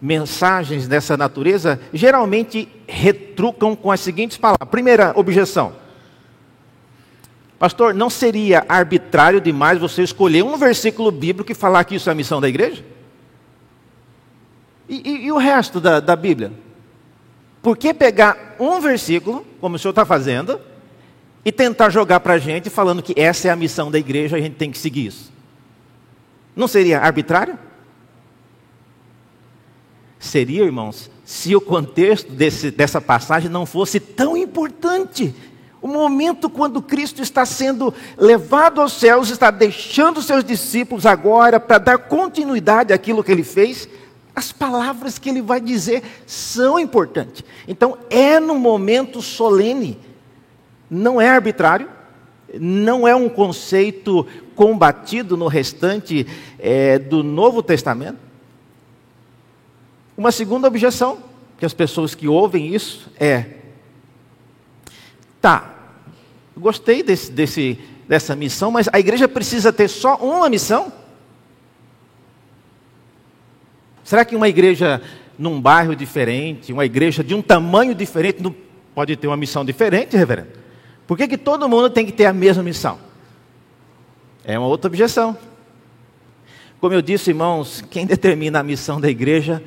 mensagens 0.00 0.88
dessa 0.88 1.16
natureza 1.16 1.78
geralmente 1.92 2.66
retrucam 2.88 3.76
com 3.76 3.92
as 3.92 4.00
seguintes 4.00 4.38
palavras. 4.38 4.68
Primeira 4.70 5.12
objeção. 5.14 5.74
Pastor, 7.58 7.92
não 7.92 8.08
seria 8.08 8.64
arbitrário 8.66 9.38
demais 9.38 9.78
você 9.78 10.02
escolher 10.02 10.42
um 10.42 10.56
versículo 10.56 11.10
bíblico 11.10 11.52
e 11.52 11.54
falar 11.54 11.84
que 11.84 11.96
isso 11.96 12.08
é 12.08 12.12
a 12.12 12.14
missão 12.14 12.40
da 12.40 12.48
igreja? 12.48 12.82
E, 14.88 15.02
e, 15.04 15.26
e 15.26 15.32
o 15.32 15.36
resto 15.36 15.78
da, 15.78 16.00
da 16.00 16.16
Bíblia? 16.16 16.52
Por 17.62 17.76
que 17.76 17.92
pegar 17.92 18.56
um 18.58 18.80
versículo, 18.80 19.46
como 19.60 19.76
o 19.76 19.78
senhor 19.78 19.90
está 19.90 20.04
fazendo, 20.04 20.60
e 21.44 21.52
tentar 21.52 21.90
jogar 21.90 22.20
para 22.20 22.34
a 22.34 22.38
gente 22.38 22.70
falando 22.70 23.02
que 23.02 23.14
essa 23.16 23.48
é 23.48 23.50
a 23.50 23.56
missão 23.56 23.90
da 23.90 23.98
igreja, 23.98 24.36
a 24.36 24.40
gente 24.40 24.56
tem 24.56 24.70
que 24.70 24.78
seguir 24.78 25.06
isso? 25.06 25.32
Não 26.56 26.66
seria 26.66 27.00
arbitrário? 27.00 27.58
Seria, 30.18 30.64
irmãos, 30.64 31.10
se 31.24 31.56
o 31.56 31.60
contexto 31.60 32.30
desse, 32.30 32.70
dessa 32.70 33.00
passagem 33.00 33.50
não 33.50 33.64
fosse 33.64 33.98
tão 33.98 34.36
importante. 34.36 35.34
O 35.80 35.88
momento 35.88 36.50
quando 36.50 36.82
Cristo 36.82 37.22
está 37.22 37.46
sendo 37.46 37.94
levado 38.18 38.82
aos 38.82 38.92
céus, 38.92 39.30
está 39.30 39.50
deixando 39.50 40.20
seus 40.20 40.44
discípulos 40.44 41.06
agora 41.06 41.58
para 41.58 41.78
dar 41.78 41.98
continuidade 41.98 42.92
àquilo 42.92 43.24
que 43.24 43.32
ele 43.32 43.42
fez, 43.42 43.88
as 44.40 44.52
palavras 44.52 45.18
que 45.18 45.28
ele 45.28 45.42
vai 45.42 45.60
dizer 45.60 46.02
são 46.26 46.78
importantes. 46.78 47.44
Então, 47.68 47.98
é 48.08 48.40
no 48.40 48.58
momento 48.58 49.20
solene, 49.20 49.98
não 50.90 51.20
é 51.20 51.28
arbitrário, 51.28 51.88
não 52.58 53.06
é 53.06 53.14
um 53.14 53.28
conceito 53.28 54.26
combatido 54.56 55.36
no 55.36 55.46
restante 55.46 56.26
é, 56.58 56.98
do 56.98 57.22
Novo 57.22 57.62
Testamento. 57.62 58.18
Uma 60.16 60.32
segunda 60.32 60.66
objeção 60.66 61.18
que 61.58 61.66
as 61.66 61.74
pessoas 61.74 62.14
que 62.14 62.26
ouvem 62.26 62.74
isso 62.74 63.10
é: 63.20 63.44
tá, 65.38 65.74
gostei 66.56 67.02
desse, 67.02 67.30
desse, 67.30 67.78
dessa 68.08 68.34
missão, 68.34 68.70
mas 68.70 68.88
a 68.90 68.98
igreja 68.98 69.28
precisa 69.28 69.70
ter 69.70 69.88
só 69.88 70.16
uma 70.16 70.48
missão? 70.48 70.90
Será 74.10 74.24
que 74.24 74.34
uma 74.34 74.48
igreja 74.48 75.00
num 75.38 75.60
bairro 75.60 75.94
diferente, 75.94 76.72
uma 76.72 76.84
igreja 76.84 77.22
de 77.22 77.32
um 77.32 77.40
tamanho 77.40 77.94
diferente, 77.94 78.42
não 78.42 78.52
pode 78.92 79.14
ter 79.14 79.28
uma 79.28 79.36
missão 79.36 79.64
diferente, 79.64 80.16
reverendo? 80.16 80.48
Por 81.06 81.16
que, 81.16 81.28
que 81.28 81.38
todo 81.38 81.68
mundo 81.68 81.88
tem 81.88 82.04
que 82.04 82.10
ter 82.10 82.26
a 82.26 82.32
mesma 82.32 82.60
missão? 82.60 82.98
É 84.44 84.58
uma 84.58 84.66
outra 84.66 84.88
objeção. 84.88 85.38
Como 86.80 86.92
eu 86.92 87.00
disse, 87.00 87.30
irmãos, 87.30 87.84
quem 87.88 88.04
determina 88.04 88.58
a 88.58 88.64
missão 88.64 89.00
da 89.00 89.08
igreja 89.08 89.62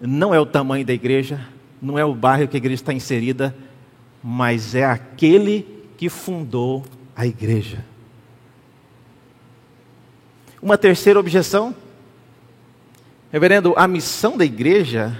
não 0.00 0.32
é 0.32 0.38
o 0.38 0.46
tamanho 0.46 0.86
da 0.86 0.92
igreja, 0.92 1.40
não 1.82 1.98
é 1.98 2.04
o 2.04 2.14
bairro 2.14 2.46
que 2.46 2.56
a 2.56 2.58
igreja 2.58 2.82
está 2.82 2.92
inserida, 2.92 3.52
mas 4.22 4.76
é 4.76 4.84
aquele 4.84 5.66
que 5.96 6.08
fundou 6.08 6.84
a 7.16 7.26
igreja. 7.26 7.84
Uma 10.62 10.78
terceira 10.78 11.18
objeção 11.18 11.74
Reverendo, 13.32 13.72
a 13.78 13.88
missão 13.88 14.36
da 14.36 14.44
igreja 14.44 15.16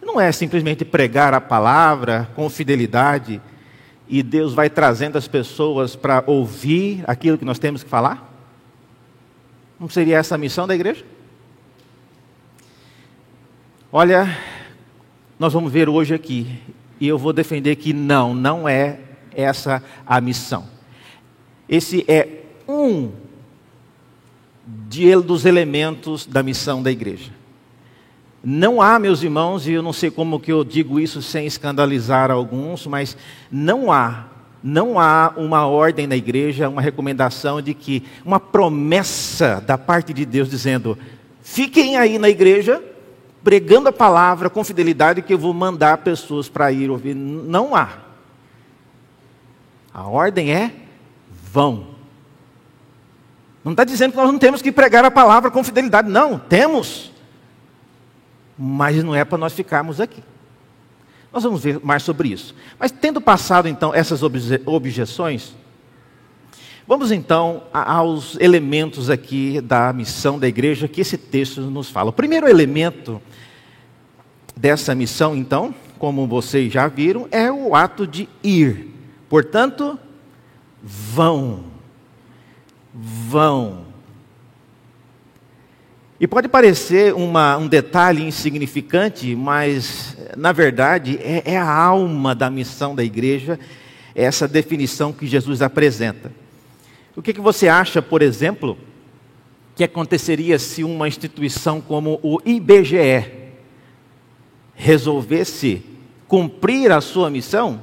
não 0.00 0.20
é 0.20 0.30
simplesmente 0.30 0.84
pregar 0.84 1.34
a 1.34 1.40
palavra 1.40 2.30
com 2.36 2.48
fidelidade 2.48 3.42
e 4.08 4.22
Deus 4.22 4.54
vai 4.54 4.70
trazendo 4.70 5.18
as 5.18 5.26
pessoas 5.26 5.96
para 5.96 6.22
ouvir 6.28 7.02
aquilo 7.08 7.36
que 7.36 7.44
nós 7.44 7.58
temos 7.58 7.82
que 7.82 7.90
falar? 7.90 8.32
Não 9.80 9.88
seria 9.88 10.18
essa 10.18 10.36
a 10.36 10.38
missão 10.38 10.64
da 10.64 10.76
igreja? 10.76 11.04
Olha, 13.90 14.38
nós 15.40 15.52
vamos 15.52 15.72
ver 15.72 15.88
hoje 15.88 16.14
aqui, 16.14 16.60
e 17.00 17.08
eu 17.08 17.18
vou 17.18 17.32
defender 17.32 17.74
que 17.74 17.92
não, 17.92 18.32
não 18.32 18.68
é 18.68 19.00
essa 19.34 19.82
a 20.06 20.20
missão. 20.20 20.68
Esse 21.68 22.04
é 22.06 22.44
um 22.68 23.10
de, 24.66 25.14
dos 25.16 25.44
elementos 25.44 26.26
da 26.26 26.42
missão 26.42 26.82
da 26.82 26.90
igreja. 26.90 27.30
Não 28.44 28.82
há, 28.82 28.98
meus 28.98 29.22
irmãos, 29.22 29.66
e 29.66 29.72
eu 29.72 29.82
não 29.82 29.92
sei 29.92 30.10
como 30.10 30.40
que 30.40 30.50
eu 30.50 30.64
digo 30.64 30.98
isso 30.98 31.22
sem 31.22 31.46
escandalizar 31.46 32.30
alguns, 32.30 32.86
mas 32.86 33.16
não 33.50 33.92
há, 33.92 34.26
não 34.62 34.98
há 34.98 35.32
uma 35.36 35.66
ordem 35.66 36.08
na 36.08 36.16
igreja, 36.16 36.68
uma 36.68 36.82
recomendação 36.82 37.62
de 37.62 37.72
que, 37.72 38.02
uma 38.24 38.40
promessa 38.40 39.62
da 39.64 39.78
parte 39.78 40.12
de 40.12 40.26
Deus 40.26 40.50
dizendo: 40.50 40.98
fiquem 41.40 41.96
aí 41.96 42.18
na 42.18 42.28
igreja, 42.28 42.82
pregando 43.44 43.88
a 43.88 43.92
palavra 43.92 44.50
com 44.50 44.64
fidelidade 44.64 45.22
que 45.22 45.34
eu 45.34 45.38
vou 45.38 45.54
mandar 45.54 45.98
pessoas 45.98 46.48
para 46.48 46.72
ir 46.72 46.90
ouvir. 46.90 47.14
Não 47.14 47.76
há. 47.76 47.90
A 49.94 50.08
ordem 50.08 50.52
é 50.52 50.72
vão. 51.52 51.91
Não 53.64 53.72
está 53.72 53.84
dizendo 53.84 54.12
que 54.12 54.16
nós 54.16 54.30
não 54.30 54.38
temos 54.38 54.60
que 54.60 54.72
pregar 54.72 55.04
a 55.04 55.10
palavra 55.10 55.50
com 55.50 55.62
fidelidade. 55.62 56.10
Não, 56.10 56.38
temos. 56.38 57.12
Mas 58.58 59.02
não 59.02 59.14
é 59.14 59.24
para 59.24 59.38
nós 59.38 59.52
ficarmos 59.52 60.00
aqui. 60.00 60.22
Nós 61.32 61.44
vamos 61.44 61.62
ver 61.62 61.80
mais 61.82 62.02
sobre 62.02 62.28
isso. 62.28 62.54
Mas 62.78 62.90
tendo 62.90 63.20
passado 63.20 63.66
então 63.68 63.94
essas 63.94 64.22
obje 64.22 64.60
objeções, 64.66 65.54
vamos 66.86 67.10
então 67.10 67.62
aos 67.72 68.36
elementos 68.38 69.08
aqui 69.08 69.60
da 69.60 69.92
missão 69.92 70.38
da 70.38 70.46
igreja 70.46 70.88
que 70.88 71.00
esse 71.00 71.16
texto 71.16 71.62
nos 71.62 71.88
fala. 71.88 72.10
O 72.10 72.12
primeiro 72.12 72.46
elemento 72.46 73.22
dessa 74.54 74.94
missão, 74.94 75.34
então, 75.34 75.74
como 75.98 76.26
vocês 76.26 76.70
já 76.70 76.86
viram, 76.86 77.26
é 77.30 77.50
o 77.50 77.74
ato 77.74 78.06
de 78.06 78.28
ir. 78.42 78.88
Portanto, 79.30 79.98
vão. 80.82 81.71
Vão. 82.94 83.86
E 86.20 86.26
pode 86.26 86.46
parecer 86.46 87.14
uma, 87.14 87.56
um 87.56 87.66
detalhe 87.66 88.22
insignificante, 88.22 89.34
mas, 89.34 90.16
na 90.36 90.52
verdade, 90.52 91.18
é, 91.20 91.42
é 91.54 91.56
a 91.56 91.68
alma 91.68 92.34
da 92.34 92.48
missão 92.48 92.94
da 92.94 93.02
igreja, 93.02 93.58
essa 94.14 94.46
definição 94.46 95.12
que 95.12 95.26
Jesus 95.26 95.62
apresenta. 95.62 96.32
O 97.16 97.22
que, 97.22 97.32
que 97.32 97.40
você 97.40 97.66
acha, 97.66 98.00
por 98.00 98.22
exemplo, 98.22 98.78
que 99.74 99.82
aconteceria 99.82 100.58
se 100.58 100.84
uma 100.84 101.08
instituição 101.08 101.80
como 101.80 102.20
o 102.22 102.38
IBGE 102.44 103.32
resolvesse 104.74 105.82
cumprir 106.28 106.92
a 106.92 107.00
sua 107.00 107.30
missão, 107.30 107.82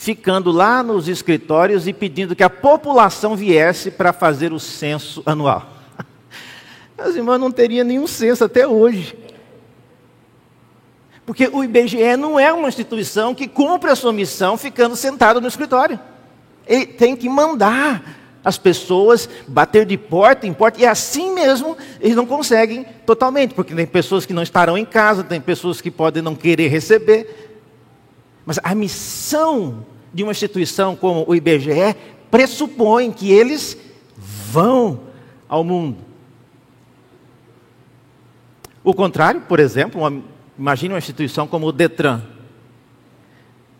ficando 0.00 0.50
lá 0.50 0.82
nos 0.82 1.08
escritórios 1.08 1.86
e 1.86 1.92
pedindo 1.92 2.34
que 2.34 2.42
a 2.42 2.48
população 2.48 3.36
viesse 3.36 3.90
para 3.90 4.14
fazer 4.14 4.50
o 4.50 4.58
censo 4.58 5.22
anual? 5.26 5.68
As 6.96 7.14
irmãs 7.16 7.38
não 7.38 7.50
teriam 7.50 7.84
nenhum 7.84 8.06
senso 8.06 8.42
até 8.42 8.66
hoje. 8.66 9.14
Porque 11.26 11.50
o 11.52 11.62
IBGE 11.62 12.16
não 12.16 12.40
é 12.40 12.50
uma 12.50 12.68
instituição 12.68 13.34
que 13.34 13.46
cumpre 13.46 13.90
a 13.90 13.94
sua 13.94 14.10
missão 14.10 14.56
ficando 14.56 14.96
sentado 14.96 15.38
no 15.38 15.46
escritório. 15.46 16.00
Ele 16.66 16.86
tem 16.86 17.14
que 17.14 17.28
mandar 17.28 18.02
as 18.42 18.56
pessoas 18.56 19.28
bater 19.46 19.84
de 19.84 19.98
porta 19.98 20.46
em 20.46 20.54
porta, 20.54 20.80
e 20.80 20.86
assim 20.86 21.34
mesmo 21.34 21.76
eles 22.00 22.16
não 22.16 22.24
conseguem 22.24 22.86
totalmente, 23.04 23.52
porque 23.52 23.74
tem 23.74 23.86
pessoas 23.86 24.24
que 24.24 24.32
não 24.32 24.42
estarão 24.42 24.78
em 24.78 24.84
casa, 24.86 25.22
tem 25.22 25.42
pessoas 25.42 25.78
que 25.78 25.90
podem 25.90 26.22
não 26.22 26.34
querer 26.34 26.68
receber. 26.68 27.50
Mas 28.46 28.58
a 28.62 28.74
missão 28.74 29.84
de 30.12 30.22
uma 30.22 30.32
instituição 30.32 30.96
como 30.96 31.24
o 31.26 31.34
IBGE 31.34 31.96
pressupõe 32.30 33.10
que 33.10 33.30
eles 33.30 33.76
vão 34.16 35.00
ao 35.48 35.64
mundo. 35.64 35.98
O 38.82 38.94
contrário, 38.94 39.42
por 39.42 39.60
exemplo, 39.60 40.00
uma, 40.00 40.22
imagine 40.58 40.94
uma 40.94 40.98
instituição 40.98 41.46
como 41.46 41.66
o 41.66 41.72
Detran. 41.72 42.22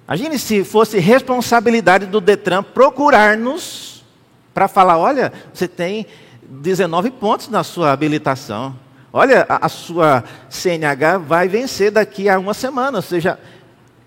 Imagine 0.07 0.39
se 0.39 0.65
fosse 0.65 0.99
responsabilidade 0.99 2.07
do 2.07 2.21
Detran 2.21 2.63
procurar-nos 2.63 4.05
para 4.53 4.69
falar: 4.69 4.99
olha, 4.99 5.33
você 5.53 5.67
tem 5.67 6.07
19 6.43 7.13
pontos 7.13 7.49
na 7.49 7.63
sua 7.63 7.93
habilitação. 7.93 8.77
Olha, 9.13 9.47
a, 9.49 9.67
a, 9.67 9.69
sua 9.69 10.23
CNH 10.49 11.19
vai 11.19 11.49
vencer 11.49 11.91
daqui 11.91 12.29
a 12.29 12.39
uma 12.39 12.55
semana. 12.55 12.99
Ou 12.99 13.03
seja, 13.03 13.39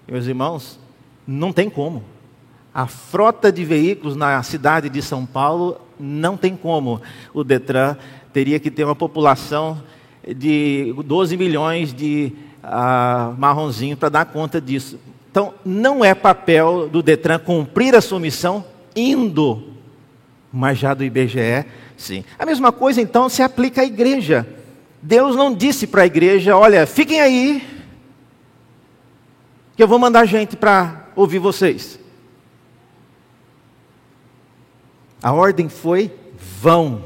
meus 0.08 0.28
irmãos, 0.28 0.80
não 1.26 1.52
tem 1.52 1.70
como. 1.70 2.04
A 2.74 2.88
frota 2.88 3.52
de 3.52 3.64
veículos 3.64 4.16
na 4.16 4.42
cidade 4.42 4.90
de 4.90 5.02
São 5.02 5.26
Paulo 5.26 5.80
não 6.00 6.36
tem 6.36 6.56
como. 6.56 7.02
O 7.34 7.44
Detran 7.44 7.96
teria 8.34 8.60
que 8.60 8.72
ter 8.72 8.84
uma 8.84 8.96
população 8.96 9.82
de 10.36 10.94
12 11.06 11.38
milhões 11.38 11.94
de 11.94 12.34
uh, 12.64 13.38
marronzinho 13.38 13.96
para 13.96 14.10
dar 14.10 14.26
conta 14.26 14.60
disso. 14.60 15.00
Então, 15.30 15.54
não 15.64 16.04
é 16.04 16.14
papel 16.14 16.90
do 16.90 17.04
Detran 17.04 17.40
cumprir 17.40 17.96
a 17.96 18.02
sua 18.02 18.20
missão 18.20 18.66
indo, 18.96 19.74
mas 20.52 20.78
já 20.78 20.94
do 20.94 21.04
IBGE, 21.04 21.66
sim. 21.98 22.24
A 22.38 22.46
mesma 22.46 22.72
coisa, 22.72 23.02
então, 23.02 23.30
se 23.30 23.42
aplica 23.42 23.82
à 23.82 23.86
igreja. 23.86 24.48
Deus 25.02 25.36
não 25.36 25.54
disse 25.54 25.86
para 25.86 26.04
a 26.04 26.06
igreja: 26.06 26.56
olha, 26.56 26.88
fiquem 26.88 27.20
aí, 27.20 27.68
que 29.76 29.84
eu 29.84 29.88
vou 29.88 30.00
mandar 30.00 30.26
gente 30.26 30.56
para 30.56 31.08
ouvir 31.16 31.40
vocês. 31.40 32.03
A 35.24 35.32
ordem 35.32 35.70
foi: 35.70 36.12
vão. 36.60 37.06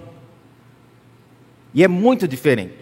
E 1.73 1.83
é 1.83 1.87
muito 1.87 2.27
diferente. 2.27 2.73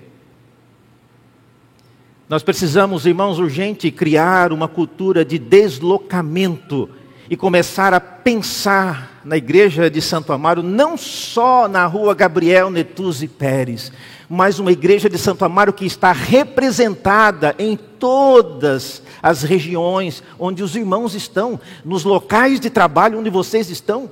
Nós 2.29 2.41
precisamos, 2.41 3.05
irmãos, 3.05 3.37
urgente 3.37 3.91
criar 3.91 4.53
uma 4.53 4.67
cultura 4.67 5.25
de 5.25 5.37
deslocamento 5.37 6.89
e 7.29 7.35
começar 7.35 7.93
a 7.93 7.99
pensar 7.99 9.21
na 9.23 9.37
igreja 9.37 9.89
de 9.89 10.01
Santo 10.01 10.31
Amaro, 10.31 10.63
não 10.63 10.95
só 10.95 11.67
na 11.67 11.85
rua 11.85 12.15
Gabriel 12.15 12.69
Netuzzi 12.69 13.27
Pérez, 13.27 13.91
mas 14.29 14.57
uma 14.57 14.71
igreja 14.71 15.09
de 15.09 15.17
Santo 15.17 15.43
Amaro 15.43 15.73
que 15.73 15.85
está 15.85 16.11
representada 16.11 17.55
em 17.59 17.75
todas 17.75 19.03
as 19.21 19.43
regiões 19.43 20.23
onde 20.39 20.63
os 20.63 20.75
irmãos 20.75 21.13
estão, 21.13 21.59
nos 21.83 22.03
locais 22.03 22.59
de 22.59 22.69
trabalho 22.69 23.19
onde 23.19 23.29
vocês 23.29 23.69
estão. 23.69 24.09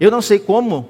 Eu 0.00 0.10
não 0.10 0.22
sei 0.22 0.38
como 0.38 0.88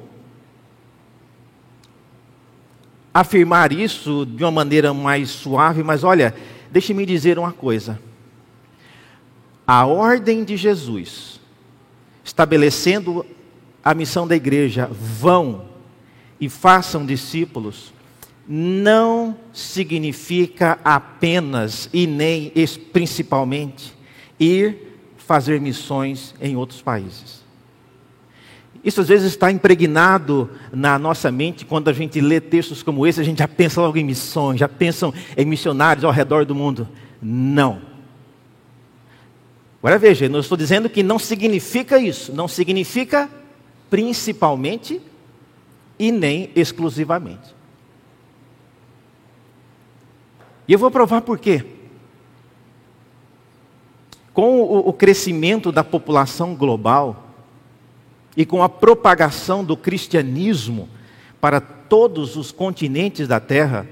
afirmar 3.13 3.73
isso 3.73 4.25
de 4.25 4.45
uma 4.45 4.53
maneira 4.53 4.95
mais 4.95 5.31
suave, 5.31 5.83
mas 5.83 6.05
olha, 6.05 6.33
deixe-me 6.71 7.05
dizer 7.05 7.37
uma 7.37 7.53
coisa. 7.53 8.01
A 9.67 9.85
ordem 9.85 10.45
de 10.45 10.57
Jesus, 10.57 11.41
estabelecendo 12.25 13.27
a 13.83 13.95
missão 13.95 14.29
da 14.29 14.37
igreja, 14.37 14.89
vão 14.93 15.67
e 16.41 16.49
façam 16.49 17.05
discípulos, 17.05 17.93
não 18.47 19.37
significa 19.53 20.79
apenas 20.85 21.89
e 21.93 22.07
nem 22.07 22.53
principalmente 22.93 23.93
ir 24.39 24.99
fazer 25.17 25.61
missões 25.61 26.35
em 26.41 26.57
outros 26.57 26.81
países. 26.81 27.41
Isso 28.83 29.01
às 29.01 29.09
vezes 29.09 29.27
está 29.33 29.51
impregnado 29.51 30.49
na 30.73 30.99
nossa 30.99 31.31
mente 31.31 31.67
quando 31.67 31.89
a 31.89 31.93
gente 31.93 32.21
lê 32.21 32.41
textos 32.41 32.83
como 32.83 33.07
esse, 33.07 33.21
a 33.21 33.25
gente 33.25 33.39
já 33.39 33.49
pensa 33.49 33.81
logo 33.81 33.99
em 33.99 34.05
missões, 34.05 34.59
já 34.59 34.69
pensam 34.69 35.13
em 35.37 35.45
missionários 35.45 36.05
ao 36.05 36.11
redor 36.11 36.47
do 36.47 36.55
mundo. 36.55 36.89
Não. 37.21 37.83
Agora 39.83 39.99
veja, 39.99 40.27
eu 40.27 40.41
estou 40.41 40.57
dizendo 40.57 40.89
que 40.89 41.03
não 41.03 41.19
significa 41.19 41.99
isso, 41.99 42.33
não 42.35 42.49
significa 42.49 43.29
principalmente 43.91 45.01
e 45.99 46.11
nem 46.11 46.51
exclusivamente. 46.55 47.55
E 50.67 50.73
eu 50.73 50.79
vou 50.79 50.91
provar 50.91 51.21
por 51.23 51.39
quê. 51.39 51.65
Com 54.33 54.61
o, 54.61 54.89
o 54.89 54.93
crescimento 54.93 55.73
da 55.73 55.83
população 55.83 56.55
global, 56.55 57.30
e 58.37 58.45
com 58.45 58.63
a 58.63 58.69
propagação 58.69 59.65
do 59.65 59.77
cristianismo 59.77 60.89
para 61.41 61.61
todos 61.61 62.37
os 62.37 62.53
continentes 62.53 63.27
da 63.27 63.41
terra, 63.41 63.87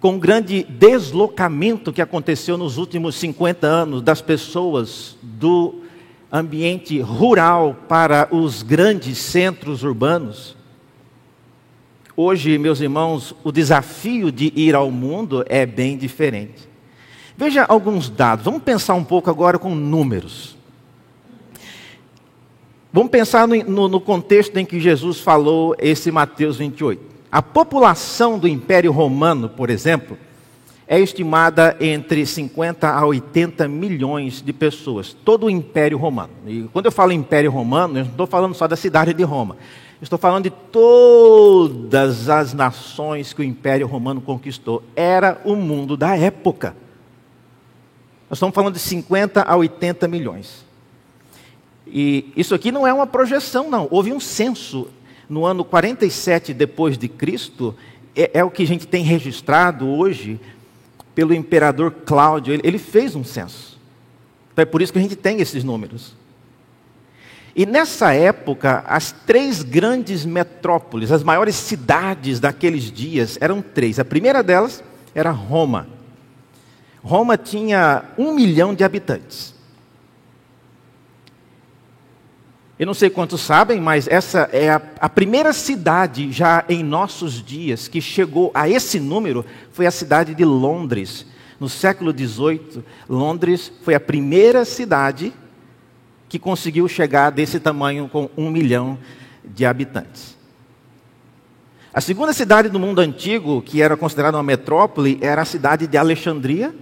com 0.00 0.16
o 0.16 0.18
grande 0.18 0.64
deslocamento 0.64 1.92
que 1.92 2.02
aconteceu 2.02 2.56
nos 2.56 2.78
últimos 2.78 3.14
50 3.16 3.66
anos 3.66 4.02
das 4.02 4.20
pessoas 4.20 5.16
do 5.22 5.82
ambiente 6.32 7.00
rural 7.00 7.76
para 7.88 8.28
os 8.30 8.62
grandes 8.62 9.18
centros 9.18 9.82
urbanos. 9.82 10.56
Hoje, 12.16 12.58
meus 12.58 12.80
irmãos, 12.80 13.34
o 13.44 13.52
desafio 13.52 14.32
de 14.32 14.52
ir 14.54 14.74
ao 14.74 14.90
mundo 14.90 15.44
é 15.48 15.64
bem 15.64 15.96
diferente. 15.96 16.68
Veja 17.36 17.64
alguns 17.64 18.08
dados, 18.08 18.44
vamos 18.44 18.62
pensar 18.62 18.94
um 18.94 19.04
pouco 19.04 19.30
agora 19.30 19.58
com 19.58 19.74
números. 19.74 20.53
Vamos 22.94 23.10
pensar 23.10 23.48
no, 23.48 23.56
no, 23.56 23.88
no, 23.88 24.00
contexto 24.00 24.56
em 24.56 24.64
que 24.64 24.78
Jesus 24.78 25.18
falou 25.18 25.74
esse 25.80 26.12
Mateus 26.12 26.58
28. 26.58 27.02
A 27.28 27.42
população 27.42 28.38
do 28.38 28.46
Império 28.46 28.92
Romano, 28.92 29.48
por 29.48 29.68
exemplo, 29.68 30.16
é 30.86 31.00
estimada 31.00 31.76
entre 31.80 32.24
50 32.24 32.88
a 32.88 33.04
80 33.04 33.66
milhões 33.66 34.40
de 34.40 34.52
pessoas, 34.52 35.12
todo 35.12 35.46
o 35.46 35.50
Império 35.50 35.98
Romano. 35.98 36.30
E 36.46 36.68
quando 36.72 36.86
eu 36.86 36.92
falo 36.92 37.10
Império 37.10 37.50
Romano, 37.50 37.98
eu 37.98 38.04
não 38.04 38.10
estou 38.12 38.28
falando 38.28 38.54
só 38.54 38.68
da 38.68 38.76
cidade 38.76 39.12
de 39.12 39.24
Roma. 39.24 39.56
Estou 40.00 40.16
falando 40.16 40.44
de 40.44 40.50
todas 40.50 42.28
as 42.28 42.54
nações 42.54 43.32
que 43.32 43.40
o 43.40 43.44
Império 43.44 43.88
Romano 43.88 44.20
conquistou. 44.20 44.84
Era 44.94 45.40
o 45.44 45.56
mundo 45.56 45.96
da 45.96 46.16
época. 46.16 46.76
Nós 48.30 48.36
estamos 48.36 48.54
falando 48.54 48.74
de 48.74 48.78
50 48.78 49.42
a 49.42 49.56
80 49.56 50.06
milhões. 50.06 50.64
E 51.86 52.32
isso 52.36 52.54
aqui 52.54 52.72
não 52.72 52.86
é 52.86 52.92
uma 52.92 53.06
projeção, 53.06 53.70
não. 53.70 53.88
Houve 53.90 54.12
um 54.12 54.20
censo 54.20 54.88
no 55.28 55.44
ano 55.44 55.64
47 55.64 56.52
depois 56.52 56.98
de 56.98 57.08
Cristo, 57.08 57.74
é, 58.14 58.30
é 58.34 58.44
o 58.44 58.50
que 58.50 58.62
a 58.62 58.66
gente 58.66 58.86
tem 58.86 59.02
registrado 59.02 59.88
hoje 59.88 60.40
pelo 61.14 61.34
imperador 61.34 61.90
Cláudio. 61.90 62.52
Ele, 62.52 62.62
ele 62.64 62.78
fez 62.78 63.14
um 63.14 63.24
censo. 63.24 63.78
Então 64.52 64.62
é 64.62 64.66
por 64.66 64.82
isso 64.82 64.92
que 64.92 64.98
a 64.98 65.02
gente 65.02 65.16
tem 65.16 65.40
esses 65.40 65.64
números. 65.64 66.14
E 67.56 67.64
nessa 67.64 68.12
época, 68.12 68.84
as 68.86 69.12
três 69.12 69.62
grandes 69.62 70.24
metrópoles, 70.24 71.12
as 71.12 71.22
maiores 71.22 71.54
cidades 71.54 72.40
daqueles 72.40 72.90
dias, 72.90 73.38
eram 73.40 73.62
três. 73.62 73.98
A 74.00 74.04
primeira 74.04 74.42
delas 74.42 74.82
era 75.14 75.30
Roma. 75.30 75.88
Roma 77.02 77.36
tinha 77.36 78.04
um 78.18 78.34
milhão 78.34 78.74
de 78.74 78.82
habitantes. 78.82 79.53
Eu 82.76 82.86
não 82.86 82.94
sei 82.94 83.08
quantos 83.08 83.40
sabem, 83.40 83.80
mas 83.80 84.08
essa 84.08 84.48
é 84.52 84.68
a, 84.68 84.82
a, 84.98 85.08
primeira 85.08 85.52
cidade 85.52 86.32
já 86.32 86.64
em 86.68 86.82
nossos 86.82 87.40
dias 87.40 87.86
que 87.86 88.00
chegou 88.00 88.50
a 88.52 88.68
esse 88.68 88.98
número 88.98 89.46
foi 89.70 89.86
a 89.86 89.92
cidade 89.92 90.34
de 90.34 90.44
Londres. 90.44 91.24
No 91.60 91.68
século 91.68 92.10
XVIII, 92.10 92.82
Londres 93.08 93.70
foi 93.82 93.94
a 93.94 94.00
primeira 94.00 94.64
cidade 94.64 95.32
que 96.28 96.36
conseguiu 96.36 96.88
chegar 96.88 97.30
desse 97.30 97.60
tamanho 97.60 98.08
com 98.08 98.28
um 98.36 98.50
milhão 98.50 98.98
de 99.44 99.64
habitantes. 99.64 100.36
A 101.92 102.00
segunda 102.00 102.32
cidade 102.32 102.68
do 102.68 102.80
mundo 102.80 102.98
antigo, 102.98 103.62
que 103.62 103.80
era 103.80 103.96
considerada 103.96 104.36
uma 104.36 104.42
metrópole, 104.42 105.16
era 105.20 105.42
a 105.42 105.44
cidade 105.44 105.86
de 105.86 105.96
Alexandria, 105.96 106.74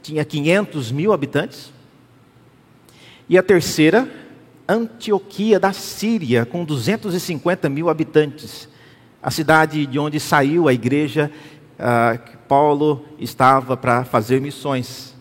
tinha 0.00 0.24
500 0.24 0.92
mil 0.92 1.12
habitantes. 1.12 1.72
E 3.28 3.36
a 3.36 3.42
terceira, 3.42 4.08
Antioquia 4.68 5.60
da 5.60 5.72
Síria, 5.72 6.44
com 6.44 6.64
250 6.64 7.68
mil 7.68 7.88
habitantes, 7.88 8.68
a 9.22 9.30
cidade 9.30 9.86
de 9.86 9.98
onde 9.98 10.20
saiu 10.20 10.68
a 10.68 10.72
igreja 10.72 11.30
uh, 11.78 12.18
que 12.18 12.36
Paulo 12.48 13.04
estava 13.18 13.76
para 13.76 14.04
fazer 14.04 14.40
missões. 14.40 15.14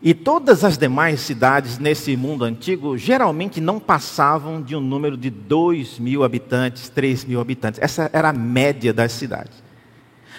E 0.00 0.14
todas 0.14 0.62
as 0.62 0.78
demais 0.78 1.20
cidades 1.20 1.78
nesse 1.78 2.16
mundo 2.16 2.44
antigo 2.44 2.96
geralmente 2.96 3.60
não 3.60 3.80
passavam 3.80 4.62
de 4.62 4.76
um 4.76 4.80
número 4.80 5.16
de 5.16 5.28
2 5.28 5.98
mil 5.98 6.22
habitantes, 6.22 6.88
3 6.88 7.24
mil 7.24 7.40
habitantes. 7.40 7.80
Essa 7.82 8.08
era 8.12 8.28
a 8.28 8.32
média 8.32 8.92
das 8.92 9.12
cidades. 9.12 9.68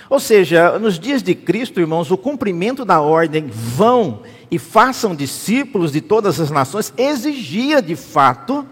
Ou 0.10 0.20
seja, 0.20 0.80
nos 0.80 0.98
dias 0.98 1.22
de 1.22 1.36
Cristo, 1.36 1.80
irmãos, 1.80 2.10
o 2.10 2.18
cumprimento 2.18 2.84
da 2.84 3.00
ordem 3.00 3.48
vão 3.48 4.24
e 4.52 4.58
façam 4.58 5.16
discípulos 5.16 5.92
de 5.92 6.02
todas 6.02 6.40
as 6.40 6.50
nações 6.50 6.94
exigia 6.98 7.82
de 7.82 7.96
fato 7.96 8.66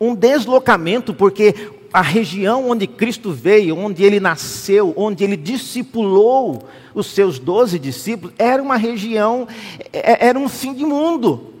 um 0.00 0.14
deslocamento, 0.14 1.12
porque 1.12 1.54
a 1.92 2.02
região 2.02 2.70
onde 2.70 2.86
Cristo 2.86 3.32
veio, 3.32 3.76
onde 3.76 4.04
ele 4.04 4.20
nasceu, 4.20 4.92
onde 4.96 5.24
ele 5.24 5.36
discipulou 5.36 6.68
os 6.94 7.08
seus 7.08 7.38
doze 7.38 7.78
discípulos, 7.78 8.34
era 8.38 8.62
uma 8.62 8.76
região, 8.76 9.48
é, 9.92 10.26
era 10.26 10.38
um 10.38 10.48
fim 10.48 10.74
de 10.74 10.84
mundo. 10.84 11.54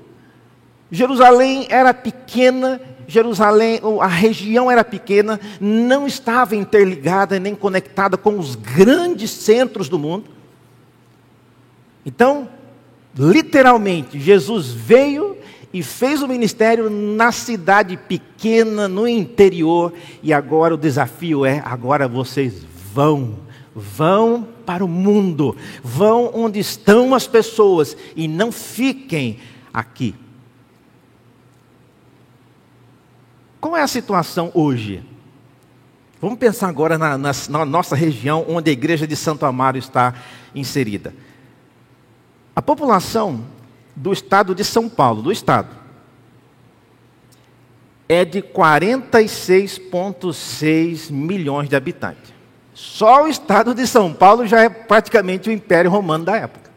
Jerusalém 0.90 1.66
era 1.68 1.92
pequena, 1.92 2.80
Jerusalém, 3.06 3.80
a 4.00 4.06
região 4.06 4.70
era 4.70 4.84
pequena, 4.84 5.40
não 5.60 6.06
estava 6.06 6.54
interligada 6.54 7.38
nem 7.40 7.54
conectada 7.54 8.16
com 8.16 8.38
os 8.38 8.54
grandes 8.54 9.30
centros 9.30 9.88
do 9.88 9.98
mundo. 9.98 10.26
Então, 12.04 12.48
literalmente, 13.16 14.18
Jesus 14.18 14.72
veio 14.72 15.36
e 15.72 15.82
fez 15.82 16.22
o 16.22 16.28
ministério 16.28 16.88
na 16.88 17.30
cidade 17.30 17.96
pequena, 17.96 18.88
no 18.88 19.06
interior, 19.06 19.92
e 20.22 20.32
agora 20.32 20.74
o 20.74 20.78
desafio 20.78 21.44
é: 21.44 21.62
agora 21.64 22.08
vocês 22.08 22.64
vão, 22.92 23.36
vão 23.74 24.48
para 24.64 24.84
o 24.84 24.88
mundo, 24.88 25.56
vão 25.82 26.30
onde 26.34 26.58
estão 26.58 27.14
as 27.14 27.26
pessoas 27.26 27.96
e 28.16 28.26
não 28.26 28.50
fiquem 28.50 29.38
aqui. 29.72 30.14
Qual 33.60 33.76
é 33.76 33.82
a 33.82 33.88
situação 33.88 34.50
hoje? 34.54 35.02
Vamos 36.20 36.38
pensar 36.38 36.68
agora 36.68 36.98
na, 36.98 37.16
na, 37.16 37.30
na 37.48 37.64
nossa 37.64 37.94
região 37.94 38.44
onde 38.48 38.70
a 38.70 38.72
igreja 38.72 39.06
de 39.06 39.14
Santo 39.14 39.46
Amaro 39.46 39.78
está 39.78 40.14
inserida. 40.54 41.14
A 42.58 42.60
população 42.60 43.46
do 43.94 44.12
estado 44.12 44.52
de 44.52 44.64
São 44.64 44.88
Paulo, 44.88 45.22
do 45.22 45.30
estado, 45.30 45.68
é 48.08 48.24
de 48.24 48.42
46,6 48.42 51.12
milhões 51.12 51.68
de 51.68 51.76
habitantes. 51.76 52.34
Só 52.74 53.22
o 53.22 53.28
estado 53.28 53.72
de 53.76 53.86
São 53.86 54.12
Paulo 54.12 54.44
já 54.44 54.60
é 54.60 54.68
praticamente 54.68 55.48
o 55.48 55.52
Império 55.52 55.88
Romano 55.88 56.24
da 56.24 56.34
época. 56.34 56.68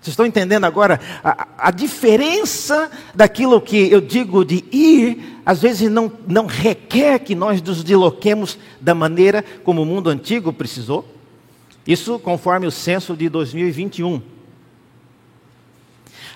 Vocês 0.00 0.14
estão 0.14 0.24
entendendo 0.24 0.64
agora 0.64 0.98
a, 1.22 1.46
a, 1.58 1.70
diferença 1.70 2.90
daquilo 3.14 3.60
que 3.60 3.92
eu 3.92 4.00
digo 4.00 4.46
de 4.46 4.64
ir, 4.72 5.42
às 5.44 5.60
vezes 5.60 5.90
não, 5.90 6.10
não 6.26 6.46
requer 6.46 7.18
que 7.18 7.34
nós 7.34 7.60
nos 7.60 7.84
desloquemos 7.84 8.58
da 8.80 8.94
maneira 8.94 9.44
como 9.62 9.82
o 9.82 9.84
mundo 9.84 10.08
antigo 10.08 10.54
precisou? 10.54 11.19
Isso 11.90 12.20
conforme 12.20 12.68
o 12.68 12.70
censo 12.70 13.16
de 13.16 13.28
2021. 13.28 14.22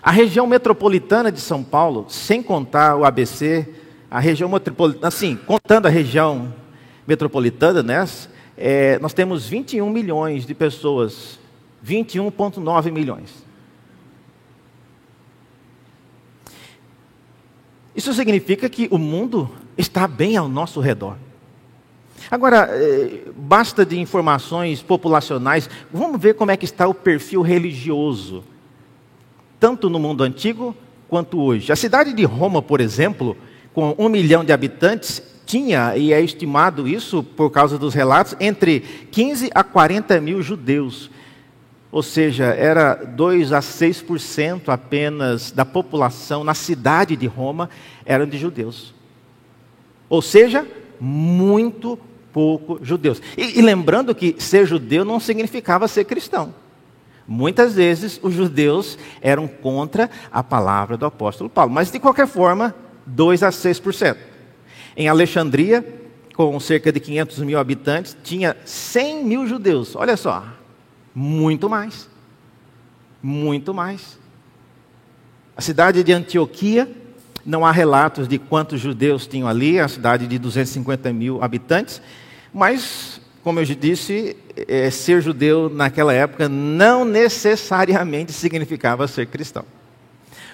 A 0.03 0.11
região 0.11 0.49
metropolitana 0.49 1.31
de 1.31 1.41
São 1.41 1.63
Paulo, 1.63 2.07
sem 2.09 2.43
contar 2.43 2.97
o 2.97 3.05
ABC, 3.05 3.65
a 4.11 4.19
região 4.19 4.49
metropolitana, 4.49 5.07
assim, 5.07 5.37
contando 5.37 5.87
a 5.87 5.89
região 5.89 6.53
metropolitana, 7.07 7.85
né, 7.85 8.05
é, 8.57 8.99
nós 8.99 9.15
temos 9.15 9.47
21 9.47 9.89
milhões 9.91 10.45
de 10.45 10.57
pessoas, 10.57 11.39
21,9 11.87 12.91
milhões. 12.91 13.45
Isso 17.95 18.13
significa 18.13 18.69
que 18.69 18.89
o 18.91 18.99
mundo 18.99 19.49
está 19.79 20.09
bem 20.09 20.37
ao 20.37 20.49
nosso 20.49 20.81
redor. 20.81 21.17
Agora, 22.31 22.69
é, 22.71 23.23
basta 23.37 23.85
de 23.85 23.99
informações 23.99 24.83
populacionais, 24.83 25.69
vamos 25.93 26.21
ver 26.21 26.35
como 26.35 26.51
é 26.51 26.57
que 26.57 26.65
está 26.65 26.87
o 26.89 26.95
perfil 26.95 27.43
religioso 27.43 28.45
tanto 29.65 29.89
no 29.89 29.99
mundo 29.99 30.23
antigo 30.23 30.77
quanto 31.09 31.41
hoje. 31.41 31.73
A 31.73 31.77
cidade 31.77 32.13
de 32.13 32.23
Roma, 32.25 32.61
por 32.61 32.83
exemplo, 32.83 33.35
com 33.73 33.95
um 33.97 34.11
milhão 34.11 34.45
de 34.45 34.53
habitantes, 34.53 35.23
tinha, 35.47 35.97
e 35.97 36.13
é 36.13 36.21
estimado 36.21 36.87
isso 36.87 37.23
por 37.23 37.49
causa 37.51 37.79
dos 37.79 37.95
relatos, 37.95 38.37
entre 38.39 38.81
15 39.11 39.51
a 39.55 39.65
40 39.65 40.21
mil 40.21 40.43
judeus. 40.43 41.11
Ou 41.91 42.03
seja, 42.03 42.45
era 42.45 42.95
2 42.95 43.55
a 43.55 43.61
6% 43.61 44.69
apenas 44.69 45.51
da 45.51 45.65
população 45.65 46.45
na 46.45 46.53
cidade 46.53 47.17
de 47.17 47.27
Roma 47.27 47.71
eram 48.05 48.27
de 48.27 48.37
judeus. 48.37 48.93
Ou 50.11 50.21
seja, 50.21 50.67
muito 51.01 51.99
pouco 52.35 52.81
judeus. 52.83 53.23
E, 53.39 53.61
e 53.61 53.63
lembrando 53.63 54.13
que 54.13 54.35
ser 54.41 54.67
judeu 54.67 55.05
não 55.05 55.21
significava 55.21 55.87
ser 55.87 56.05
cristão. 56.05 56.53
Muitas 57.27 57.75
vezes 57.75 58.19
os 58.23 58.35
judeus 58.35 58.99
eram 59.23 59.47
contra 59.47 60.11
a 60.31 60.43
palavra 60.43 60.97
do 60.97 61.07
apóstolo 61.07 61.49
Paulo, 61.49 61.73
mas 61.73 61.91
de 61.91 62.01
qualquer 62.01 62.27
forma, 62.27 62.75
2 63.07 63.45
a 63.45 63.49
6%. 63.49 64.17
Em 64.97 65.09
Alexandria, 65.09 66.03
com 66.35 66.59
cerca 66.59 66.93
de 66.93 66.99
500 66.99 67.39
mil 67.39 67.59
habitantes, 67.59 68.17
tinha 68.23 68.57
100 68.65 69.25
mil 69.25 69.47
judeus. 69.47 69.95
Olha 69.95 70.17
só, 70.17 70.45
muito 71.15 71.71
mais. 71.71 72.11
Muito 73.23 73.73
mais. 73.73 74.19
A 75.57 75.63
cidade 75.63 76.03
de 76.03 76.13
Antioquia, 76.13 76.91
não 77.47 77.65
há 77.65 77.71
relatos 77.71 78.27
de 78.27 78.39
quantos 78.39 78.81
judeus 78.81 79.27
tinham 79.27 79.49
ali, 79.49 79.79
a 79.79 79.87
cidade 79.87 80.27
de 80.27 80.39
250 80.39 81.13
mil 81.13 81.43
habitantes, 81.43 82.03
mas 82.55 83.21
como 83.45 83.61
eu 83.61 83.65
disse, 83.67 84.35
é, 84.57 84.91
ser 84.91 85.21
judeu 85.21 85.69
naquela 85.69 86.15
época 86.15 86.49
não 86.49 87.05
necessariamente 87.05 88.33
significava 88.33 89.07
ser 89.07 89.27
cristão. 89.27 89.67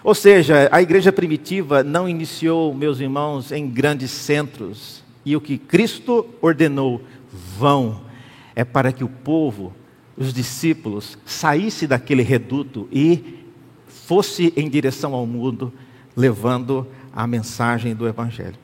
Ou 0.02 0.12
seja, 0.12 0.68
a 0.72 0.82
igreja 0.82 1.12
primitiva 1.12 1.84
não 1.84 2.08
iniciou, 2.08 2.74
meus 2.74 2.98
irmãos, 2.98 3.52
em 3.52 3.68
grandes 3.68 4.10
centros. 4.10 5.04
E 5.24 5.36
o 5.36 5.40
que 5.40 5.56
Cristo 5.56 6.26
ordenou, 6.42 7.00
vão, 7.56 8.00
é 8.56 8.64
para 8.64 8.90
que 8.90 9.04
o 9.04 9.08
povo, 9.08 9.72
os 10.16 10.34
discípulos, 10.34 11.16
saísse 11.24 11.86
daquele 11.86 12.24
reduto 12.24 12.88
e 12.90 13.38
fosse 13.86 14.52
em 14.56 14.68
direção 14.68 15.14
ao 15.14 15.26
mundo, 15.26 15.72
levando 16.16 16.84
a 17.14 17.24
mensagem 17.24 17.94
do 17.94 18.08
Evangelho. 18.08 18.58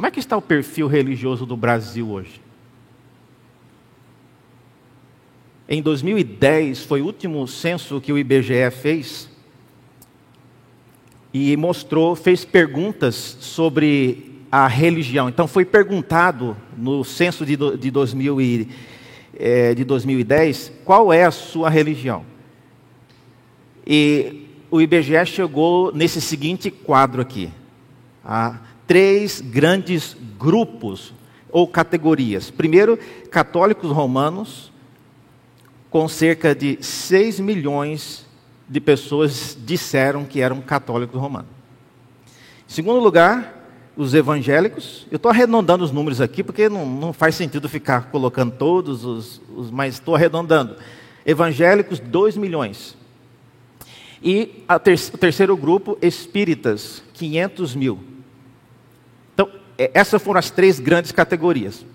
Como 0.00 0.08
é 0.08 0.10
que 0.10 0.18
está 0.18 0.34
o 0.34 0.40
perfil 0.40 0.86
religioso 0.86 1.44
do 1.44 1.54
Brasil 1.54 2.08
hoje? 2.08 2.40
Em 5.68 5.82
2010, 5.82 6.84
foi 6.84 7.02
o 7.02 7.04
último 7.04 7.46
censo 7.46 8.00
que 8.00 8.10
o 8.10 8.16
IBGE 8.16 8.70
fez, 8.70 9.28
e 11.34 11.54
mostrou, 11.54 12.16
fez 12.16 12.46
perguntas 12.46 13.14
sobre 13.14 14.40
a 14.50 14.66
religião. 14.66 15.28
Então, 15.28 15.46
foi 15.46 15.66
perguntado 15.66 16.56
no 16.74 17.04
censo 17.04 17.44
de, 17.44 17.58
de, 17.76 17.90
2000 17.90 18.40
e, 18.40 18.68
é, 19.38 19.74
de 19.74 19.84
2010 19.84 20.72
qual 20.82 21.12
é 21.12 21.26
a 21.26 21.30
sua 21.30 21.68
religião. 21.68 22.24
E 23.86 24.46
o 24.70 24.80
IBGE 24.80 25.26
chegou 25.26 25.92
nesse 25.94 26.22
seguinte 26.22 26.70
quadro 26.70 27.20
aqui: 27.20 27.50
há 28.24 28.69
três 28.90 29.40
grandes 29.40 30.16
grupos 30.36 31.14
ou 31.48 31.68
categorias. 31.68 32.50
Primeiro, 32.50 32.98
católicos 33.30 33.92
romanos, 33.92 34.72
com 35.88 36.08
cerca 36.08 36.56
de 36.56 36.76
6 36.80 37.38
milhões 37.38 38.26
de 38.68 38.80
pessoas 38.80 39.56
disseram 39.64 40.24
que 40.24 40.40
eram 40.40 40.60
católicos 40.60 41.20
romanos. 41.20 41.46
Em 42.68 42.72
segundo 42.72 42.98
lugar, 42.98 43.64
os 43.96 44.12
evangélicos. 44.12 45.06
Eu 45.08 45.18
estou 45.18 45.30
arredondando 45.30 45.84
os 45.84 45.92
números 45.92 46.20
aqui, 46.20 46.42
porque 46.42 46.68
não, 46.68 46.84
não 46.84 47.12
faz 47.12 47.36
sentido 47.36 47.68
ficar 47.68 48.10
colocando 48.10 48.56
todos 48.56 49.04
os, 49.04 49.40
os 49.54 49.70
mas 49.70 49.94
estou 49.94 50.16
arredondando. 50.16 50.74
Evangélicos, 51.24 52.00
2 52.00 52.36
milhões. 52.36 52.96
E 54.20 54.64
ter, 54.82 54.98
o 55.14 55.16
terceiro 55.16 55.56
grupo, 55.56 55.96
espíritas, 56.02 57.04
500 57.14 57.76
mil. 57.76 58.09
Então, 59.80 59.90
essas 59.94 60.22
foram 60.22 60.38
as 60.38 60.50
três 60.50 60.78
grandes 60.78 61.10
categorias. 61.10 61.86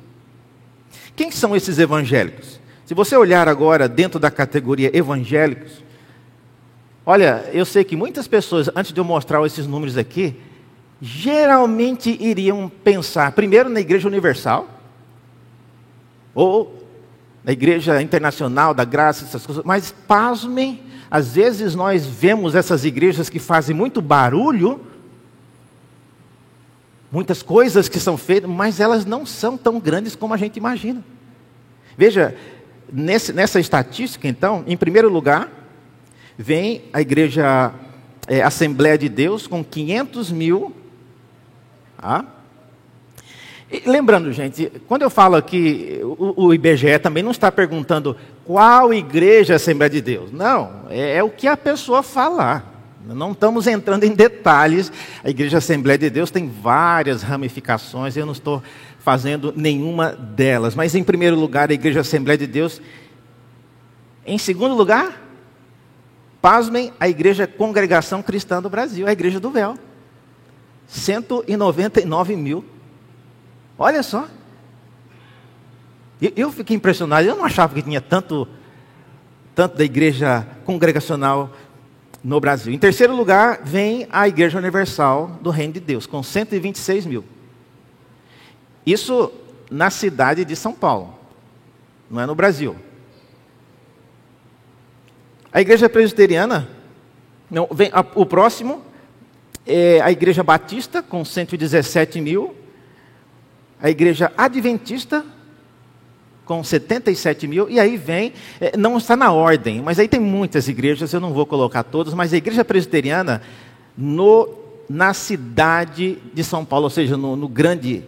Quem 1.16 1.30
são 1.30 1.56
esses 1.56 1.78
evangélicos? 1.78 2.60
Se 2.84 2.96
você 2.96 3.16
olhar 3.16 3.48
agora 3.48 3.88
dentro 3.88 4.20
da 4.20 4.32
categoria 4.32 4.96
evangélicos, 4.96 5.84
olha, 7.06 7.48
eu 7.54 7.64
sei 7.64 7.84
que 7.84 7.96
muitas 7.96 8.28
pessoas, 8.28 8.70
antes 8.76 8.92
de 8.92 9.00
eu 9.00 9.04
mostrar 9.04 9.46
esses 9.46 9.68
números 9.68 9.98
aqui, 9.98 10.36
geralmente 11.00 12.18
iriam 12.20 12.70
pensar 12.84 13.32
primeiro 13.34 13.70
na 13.70 13.80
Igreja 13.80 14.08
Universal, 14.08 14.68
ou 16.34 16.84
na 17.44 17.52
Igreja 17.52 18.02
Internacional 18.02 18.74
da 18.74 18.84
Graça, 18.84 19.26
essas 19.26 19.46
coisas, 19.46 19.64
mas 19.64 19.94
pasmem, 20.08 20.82
às 21.10 21.36
vezes 21.36 21.76
nós 21.76 22.06
vemos 22.06 22.56
essas 22.56 22.84
igrejas 22.84 23.30
que 23.30 23.40
fazem 23.40 23.76
muito 23.76 24.02
barulho, 24.02 24.82
muitas 27.12 27.42
coisas 27.42 27.88
que 27.88 28.00
são 28.00 28.18
feitas, 28.18 28.50
mas 28.50 28.80
elas 28.80 29.06
não 29.06 29.26
são 29.26 29.58
tão 29.58 29.80
grandes 29.80 30.16
como 30.16 30.34
a 30.34 30.38
gente 30.38 30.58
imagina. 30.58 31.04
Veja, 31.98 32.36
nesse, 32.92 33.32
nessa 33.34 33.60
estatística, 33.60 34.28
então, 34.28 34.64
em 34.68 34.76
primeiro 34.76 35.10
lugar, 35.10 35.50
vem 36.38 36.84
a 36.92 37.02
igreja 37.02 37.74
é, 38.28 38.42
Assembleia 38.42 38.98
de 38.98 39.10
Deus 39.10 39.48
com 39.48 39.64
500 39.64 40.32
mil. 40.32 40.74
Ah, 41.98 42.26
lembrando, 43.86 44.32
gente, 44.32 44.72
quando 44.88 45.02
eu 45.02 45.10
falo 45.10 45.36
aqui, 45.36 46.00
o, 46.04 46.46
o, 46.46 46.54
IBGE 46.54 47.00
também 47.00 47.24
não 47.24 47.32
está 47.32 47.52
perguntando 47.52 48.16
qual 48.44 48.94
igreja 48.94 49.54
é 49.54 49.56
Assembleia 49.56 49.90
de 49.90 50.02
Deus. 50.02 50.32
Não, 50.32 50.86
é, 50.90 51.18
é, 51.18 51.24
o 51.24 51.30
que 51.30 51.48
a 51.48 51.58
pessoa 51.58 52.04
falar. 52.04 52.75
Não 53.08 53.32
estamos 53.32 53.68
entrando 53.68 54.04
em 54.04 54.14
detalhes. 54.14 54.92
A 55.24 55.30
Igreja 55.30 55.60
Assembleia 55.60 55.98
de 55.98 56.10
Deus 56.10 56.32
tem 56.32 56.50
várias 56.50 57.22
ramificações, 57.22 58.18
eu 58.18 58.26
não 58.26 58.34
estou 58.34 58.64
fazendo 59.00 59.54
nenhuma 59.56 60.12
delas. 60.12 60.76
Mas, 60.76 60.96
em 60.96 61.04
primeiro 61.04 61.36
lugar, 61.36 61.70
a 61.70 61.74
Igreja 61.74 62.02
Assembleia 62.02 62.38
de 62.38 62.48
Deus. 62.48 62.82
Em 64.26 64.38
segundo 64.38 64.74
lugar, 64.74 65.22
pasmem, 66.42 66.92
a 67.00 67.08
Igreja 67.08 67.46
Congregação 67.46 68.24
Cristã 68.24 68.62
do 68.62 68.70
Brasil, 68.70 69.08
a 69.08 69.12
Igreja 69.12 69.40
do 69.40 69.52
Véu. 69.52 69.78
199 70.88 72.36
mil 72.36 72.66
Olha 73.78 74.02
só. 74.02 74.28
Eu 76.36 76.52
fiquei 76.52 76.76
impressionado, 76.76 77.28
eu 77.28 77.36
não 77.36 77.44
achava 77.44 77.74
que 77.74 77.82
tinha 77.82 78.00
tanto, 78.00 78.48
tanto 79.54 79.78
da 79.78 79.84
igreja 79.84 80.48
congregacional 80.64 81.52
no 82.26 82.40
Brasil. 82.40 82.74
Em 82.74 82.80
terceiro 82.80 83.16
lugar, 83.16 83.62
vem 83.64 84.08
a 84.10 84.28
Igreja 84.28 84.58
Universal 84.58 85.38
do 85.42 85.52
Reino 85.52 85.74
de 85.74 85.80
Deus, 85.80 86.08
com 86.08 86.24
126 86.24 87.06
mil. 87.06 87.24
Isso 88.84 89.32
na 89.70 89.92
cidade 89.92 90.44
de 90.44 90.56
São 90.56 90.74
Paulo, 90.74 91.14
não 92.10 92.20
é 92.20 92.26
no 92.26 92.34
Brasil. 92.34 92.76
A 95.54 95.62
Igreja 95.62 95.88
Presbiteriana, 95.88 96.68
não, 97.50 97.68
vem, 97.72 97.92
a, 97.94 98.04
o 98.16 98.26
próximo 98.26 98.82
é 99.64 100.02
a 100.02 100.12
Igreja 100.12 100.42
Batista, 100.42 101.04
com 101.04 101.24
117 101.24 102.20
mil 102.20 102.56
a 103.82 103.90
igreja 103.90 104.32
adventista, 104.38 105.24
com 106.46 106.64
77 106.64 107.48
mil, 107.48 107.70
e 107.70 107.80
aí 107.80 107.98
vem, 107.98 108.32
eh, 108.62 108.78
não 108.78 108.98
está 108.98 109.16
na 109.16 109.32
ordem, 109.32 109.82
mas 109.82 109.98
aí 109.98 110.08
tem 110.08 110.20
muitas 110.20 110.68
igrejas, 110.68 111.12
eu 111.12 111.20
não 111.20 111.34
vou 111.34 111.46
colocar 111.46 111.84
todas, 111.84 112.14
mas 112.14 112.34
a 112.34 112.38
igreja 112.38 112.64
presbiteriana, 112.64 113.42
no, 113.98 114.48
na 114.88 115.14
cidade 115.14 116.20
de 116.34 116.44
São 116.44 116.64
Paulo, 116.64 116.86
ou 116.86 116.90
seja, 116.90 117.18
no, 117.18 117.36
no 117.36 117.48
grande, 117.48 118.04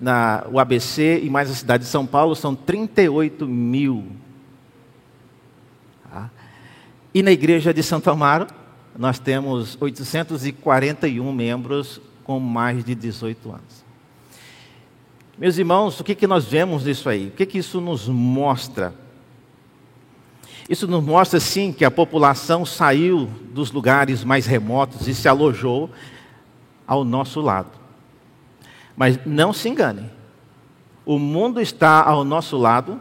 na, 0.00 0.46
o 0.52 0.58
ABC 0.58 1.20
e 1.22 1.30
mais 1.30 1.50
a 1.50 1.54
cidade 1.54 1.84
de 1.84 1.90
São 1.90 2.06
Paulo, 2.06 2.34
são 2.36 2.54
38 2.54 3.46
mil. 3.46 4.04
Tá? 6.10 6.30
E 7.14 7.22
na 7.22 7.32
igreja 7.32 7.72
de 7.72 7.82
Santo 7.82 8.10
Amaro, 8.10 8.46
nós 8.98 9.18
temos 9.18 9.78
841 9.80 11.32
membros 11.32 12.00
com 12.24 12.38
mais 12.38 12.84
de 12.84 12.94
18 12.94 13.50
anos. 13.50 13.82
Meus 15.42 15.58
irmãos, 15.58 15.98
o 15.98 16.04
que, 16.04 16.14
que 16.14 16.28
nós 16.28 16.44
vemos 16.44 16.84
nisso 16.84 17.08
aí? 17.08 17.26
O 17.26 17.30
que, 17.32 17.44
que 17.44 17.58
isso 17.58 17.80
nos 17.80 18.06
mostra? 18.06 18.94
Isso 20.70 20.86
nos 20.86 21.02
mostra, 21.02 21.40
sim, 21.40 21.72
que 21.72 21.84
a 21.84 21.90
população 21.90 22.64
saiu 22.64 23.26
dos 23.52 23.72
lugares 23.72 24.22
mais 24.22 24.46
remotos 24.46 25.08
e 25.08 25.12
se 25.12 25.26
alojou 25.26 25.90
ao 26.86 27.02
nosso 27.02 27.40
lado. 27.40 27.72
Mas 28.96 29.18
não 29.26 29.52
se 29.52 29.68
enganem, 29.68 30.08
o 31.04 31.18
mundo 31.18 31.60
está 31.60 32.00
ao 32.04 32.22
nosso 32.22 32.56
lado, 32.56 33.00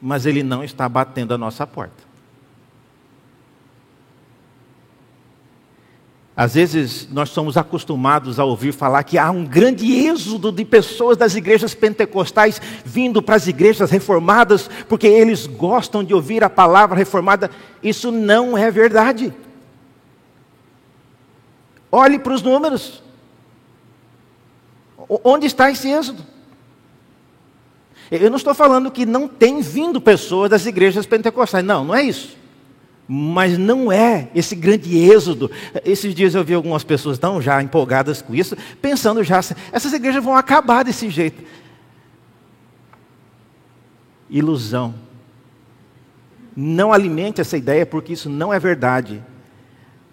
mas 0.00 0.24
ele 0.24 0.42
não 0.42 0.64
está 0.64 0.88
batendo 0.88 1.34
a 1.34 1.38
nossa 1.38 1.66
porta. 1.66 2.07
Às 6.38 6.54
vezes 6.54 7.08
nós 7.10 7.30
somos 7.30 7.56
acostumados 7.56 8.38
a 8.38 8.44
ouvir 8.44 8.70
falar 8.70 9.02
que 9.02 9.18
há 9.18 9.28
um 9.28 9.44
grande 9.44 9.92
êxodo 10.06 10.52
de 10.52 10.64
pessoas 10.64 11.16
das 11.16 11.34
igrejas 11.34 11.74
pentecostais 11.74 12.62
vindo 12.84 13.20
para 13.20 13.34
as 13.34 13.48
igrejas 13.48 13.90
reformadas, 13.90 14.70
porque 14.88 15.08
eles 15.08 15.48
gostam 15.48 16.04
de 16.04 16.14
ouvir 16.14 16.44
a 16.44 16.48
palavra 16.48 16.96
reformada. 16.96 17.50
Isso 17.82 18.12
não 18.12 18.56
é 18.56 18.70
verdade. 18.70 19.34
Olhe 21.90 22.20
para 22.20 22.34
os 22.34 22.42
números. 22.42 23.02
Onde 25.24 25.44
está 25.44 25.72
esse 25.72 25.88
êxodo? 25.88 26.24
Eu 28.12 28.30
não 28.30 28.36
estou 28.36 28.54
falando 28.54 28.92
que 28.92 29.04
não 29.04 29.26
tem 29.26 29.60
vindo 29.60 30.00
pessoas 30.00 30.50
das 30.50 30.66
igrejas 30.66 31.04
pentecostais. 31.04 31.64
Não, 31.64 31.84
não 31.84 31.96
é 31.96 32.04
isso. 32.04 32.36
Mas 33.10 33.56
não 33.56 33.90
é 33.90 34.28
esse 34.34 34.54
grande 34.54 34.94
êxodo. 34.98 35.50
Esses 35.82 36.14
dias 36.14 36.34
eu 36.34 36.44
vi 36.44 36.52
algumas 36.52 36.84
pessoas 36.84 37.18
tão 37.18 37.40
já 37.40 37.62
empolgadas 37.62 38.20
com 38.20 38.34
isso, 38.34 38.54
pensando 38.82 39.24
já, 39.24 39.38
essas 39.72 39.94
igrejas 39.94 40.22
vão 40.22 40.36
acabar 40.36 40.84
desse 40.84 41.08
jeito. 41.08 41.42
Ilusão. 44.28 44.94
Não 46.54 46.92
alimente 46.92 47.40
essa 47.40 47.56
ideia, 47.56 47.86
porque 47.86 48.12
isso 48.12 48.28
não 48.28 48.52
é 48.52 48.58
verdade. 48.58 49.22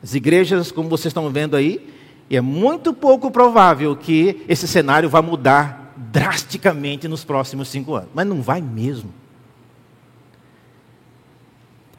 As 0.02 0.16
igrejas, 0.16 0.72
como 0.72 0.88
vocês 0.88 1.08
estão 1.08 1.30
vendo 1.30 1.58
aí, 1.58 1.94
é 2.30 2.40
muito 2.40 2.94
pouco 2.94 3.30
provável 3.30 3.94
que 3.94 4.46
esse 4.48 4.68
cenário 4.70 5.10
vá 5.10 5.22
mudar 5.22 5.94
drasticamente 5.98 7.10
nos 7.10 7.26
próximos 7.26 7.68
cinco 7.68 7.96
anos. 7.96 8.10
Mas 8.14 8.26
não 8.26 8.42
vai 8.42 8.62
mesmo. 8.62 9.14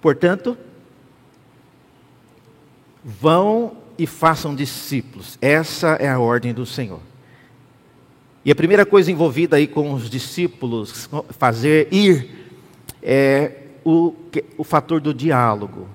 Portanto, 0.00 0.56
Vão 3.08 3.76
e 3.96 4.04
façam 4.04 4.52
discípulos. 4.52 5.38
Essa 5.40 5.90
é 6.00 6.08
a 6.08 6.18
ordem 6.18 6.52
do 6.52 6.66
Senhor. 6.66 6.98
E 8.44 8.50
a 8.50 8.54
primeira 8.54 8.84
coisa 8.84 9.12
envolvida 9.12 9.56
aí 9.56 9.68
com 9.68 9.92
os 9.92 10.10
discípulos, 10.10 11.08
fazer 11.30 11.86
ir, 11.92 12.50
é 13.00 13.52
o, 13.84 14.12
o 14.58 14.64
fator 14.64 15.00
do 15.00 15.14
diálogo. 15.14 15.86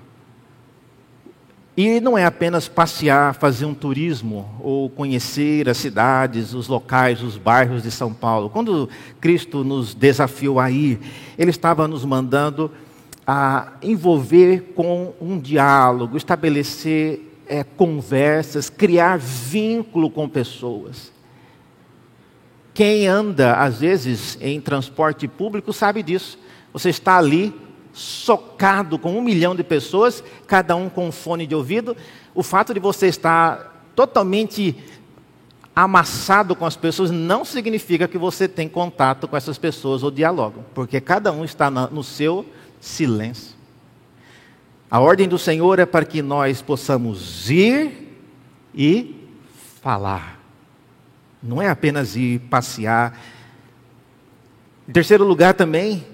E 1.76 2.00
não 2.00 2.16
é 2.16 2.24
apenas 2.24 2.68
passear, 2.68 3.34
fazer 3.34 3.66
um 3.66 3.74
turismo 3.74 4.48
ou 4.60 4.88
conhecer 4.88 5.68
as 5.68 5.78
cidades, 5.78 6.52
os 6.52 6.68
locais, 6.68 7.22
os 7.22 7.36
bairros 7.36 7.82
de 7.82 7.90
São 7.90 8.12
Paulo. 8.12 8.48
Quando 8.48 8.88
Cristo 9.20 9.62
nos 9.62 9.94
desafiou 9.94 10.60
a 10.60 10.70
ir, 10.70 10.98
Ele 11.38 11.50
estava 11.50 11.86
nos 11.86 12.04
mandando 12.04 12.70
a 13.34 13.72
envolver 13.80 14.74
com 14.76 15.14
um 15.18 15.38
diálogo, 15.38 16.18
estabelecer 16.18 17.18
é, 17.46 17.64
conversas, 17.64 18.68
criar 18.68 19.18
vínculo 19.18 20.10
com 20.10 20.28
pessoas. 20.28 21.10
Quem 22.74 23.06
anda, 23.06 23.54
às 23.54 23.80
vezes, 23.80 24.36
em 24.38 24.60
transporte 24.60 25.26
público 25.26 25.72
sabe 25.72 26.02
disso. 26.02 26.38
Você 26.74 26.90
está 26.90 27.16
ali 27.16 27.54
socado 27.94 28.98
com 28.98 29.16
um 29.16 29.22
milhão 29.22 29.56
de 29.56 29.64
pessoas, 29.64 30.22
cada 30.46 30.76
um 30.76 30.90
com 30.90 31.08
um 31.08 31.12
fone 31.12 31.46
de 31.46 31.54
ouvido, 31.54 31.96
o 32.34 32.42
fato 32.42 32.74
de 32.74 32.80
você 32.80 33.06
estar 33.06 33.90
totalmente 33.96 34.76
amassado 35.74 36.54
com 36.54 36.66
as 36.66 36.76
pessoas 36.76 37.10
não 37.10 37.46
significa 37.46 38.06
que 38.06 38.18
você 38.18 38.46
tem 38.46 38.68
contato 38.68 39.26
com 39.26 39.38
essas 39.38 39.56
pessoas 39.56 40.02
ou 40.02 40.10
diálogo, 40.10 40.66
porque 40.74 41.00
cada 41.00 41.32
um 41.32 41.46
está 41.46 41.70
no 41.70 42.04
seu 42.04 42.44
silêncio. 42.82 43.54
A 44.90 44.98
ordem 44.98 45.28
do 45.28 45.38
Senhor 45.38 45.78
é 45.78 45.86
para 45.86 46.04
que 46.04 46.20
nós 46.20 46.60
possamos 46.60 47.48
ir 47.48 48.18
e 48.74 49.28
falar. 49.80 50.38
Não 51.40 51.62
é 51.62 51.68
apenas 51.68 52.16
ir 52.16 52.40
passear. 52.50 53.18
Em 54.86 54.92
terceiro 54.92 55.24
lugar 55.24 55.54
também, 55.54 56.04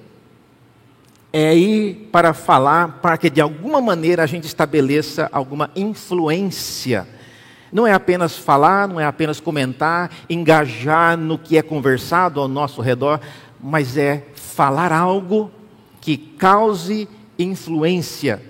é 1.32 1.56
ir 1.56 2.08
para 2.12 2.32
falar 2.34 3.00
para 3.00 3.16
que 3.16 3.30
de 3.30 3.40
alguma 3.40 3.80
maneira 3.80 4.22
a 4.22 4.26
gente 4.26 4.44
estabeleça 4.44 5.28
alguma 5.32 5.70
influência. 5.74 7.08
Não 7.72 7.86
é 7.86 7.92
apenas 7.92 8.36
falar, 8.36 8.86
não 8.86 9.00
é 9.00 9.06
apenas 9.06 9.40
comentar, 9.40 10.10
engajar 10.28 11.16
no 11.16 11.38
que 11.38 11.56
é 11.56 11.62
conversado 11.62 12.40
ao 12.40 12.48
nosso 12.48 12.80
redor, 12.80 13.20
mas 13.60 13.96
é 13.96 14.26
falar 14.34 14.92
algo 14.92 15.50
que 16.08 16.16
cause 16.16 17.06
influência. 17.38 18.42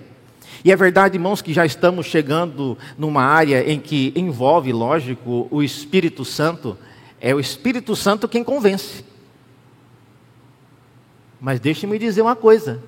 E 0.63 0.71
é 0.71 0.75
verdade, 0.77 1.17
irmãos, 1.17 1.41
que 1.41 1.53
já 1.53 1.65
estamos 1.65 2.05
chegando 2.05 2.77
numa 2.97 3.21
área 3.21 3.69
em 3.69 3.81
que 3.81 4.13
envolve, 4.15 4.71
lógico, 4.71 5.45
o 5.51 5.61
Espírito 5.61 6.23
Santo. 6.23 6.77
É 7.19 7.35
o 7.35 7.39
Espírito 7.39 7.97
Santo 7.97 8.29
quem 8.29 8.45
convence. 8.45 9.03
Mas 11.37 11.59
deixe-me 11.59 11.99
dizer 11.99 12.21
uma 12.21 12.35
coisa: 12.35 12.81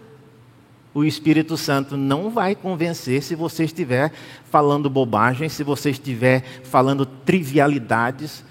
o 0.94 1.04
Espírito 1.04 1.58
Santo 1.58 1.98
não 1.98 2.30
vai 2.30 2.56
convencer 2.56 3.22
se 3.22 3.36
você 3.36 3.66
estiver 3.66 4.14
falando 4.46 4.90
bobagem, 4.90 5.50
se 5.50 5.66
você 5.66 5.90
estiver 5.90 6.44
falando 6.64 7.06
trivialidades. 7.06 8.42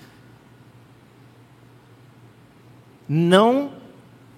Não 3.08 3.79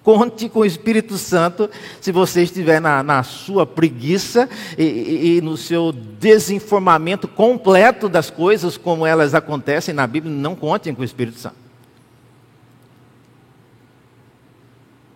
conte 0.03 0.49
com 0.49 0.59
o 0.59 0.65
Espírito 0.65 1.17
Santo 1.17 1.69
se 2.01 2.11
você 2.11 2.43
estiver 2.43 2.81
na, 2.81 3.01
na 3.01 3.23
sua 3.23 3.65
preguiça 3.65 4.49
e, 4.77 4.83
e, 4.83 5.37
e, 5.37 5.41
no 5.41 5.55
seu 5.55 5.91
desinformamento 5.91 7.27
completo 7.27 8.09
das 8.09 8.29
coisas 8.29 8.77
como 8.77 9.05
elas 9.05 9.33
acontecem 9.33 9.93
na 9.93 10.05
Bíblia. 10.05 10.33
Não 10.33 10.55
contem 10.55 10.93
com 10.93 11.01
o 11.01 11.05
Espírito 11.05 11.39
Santo. 11.39 11.63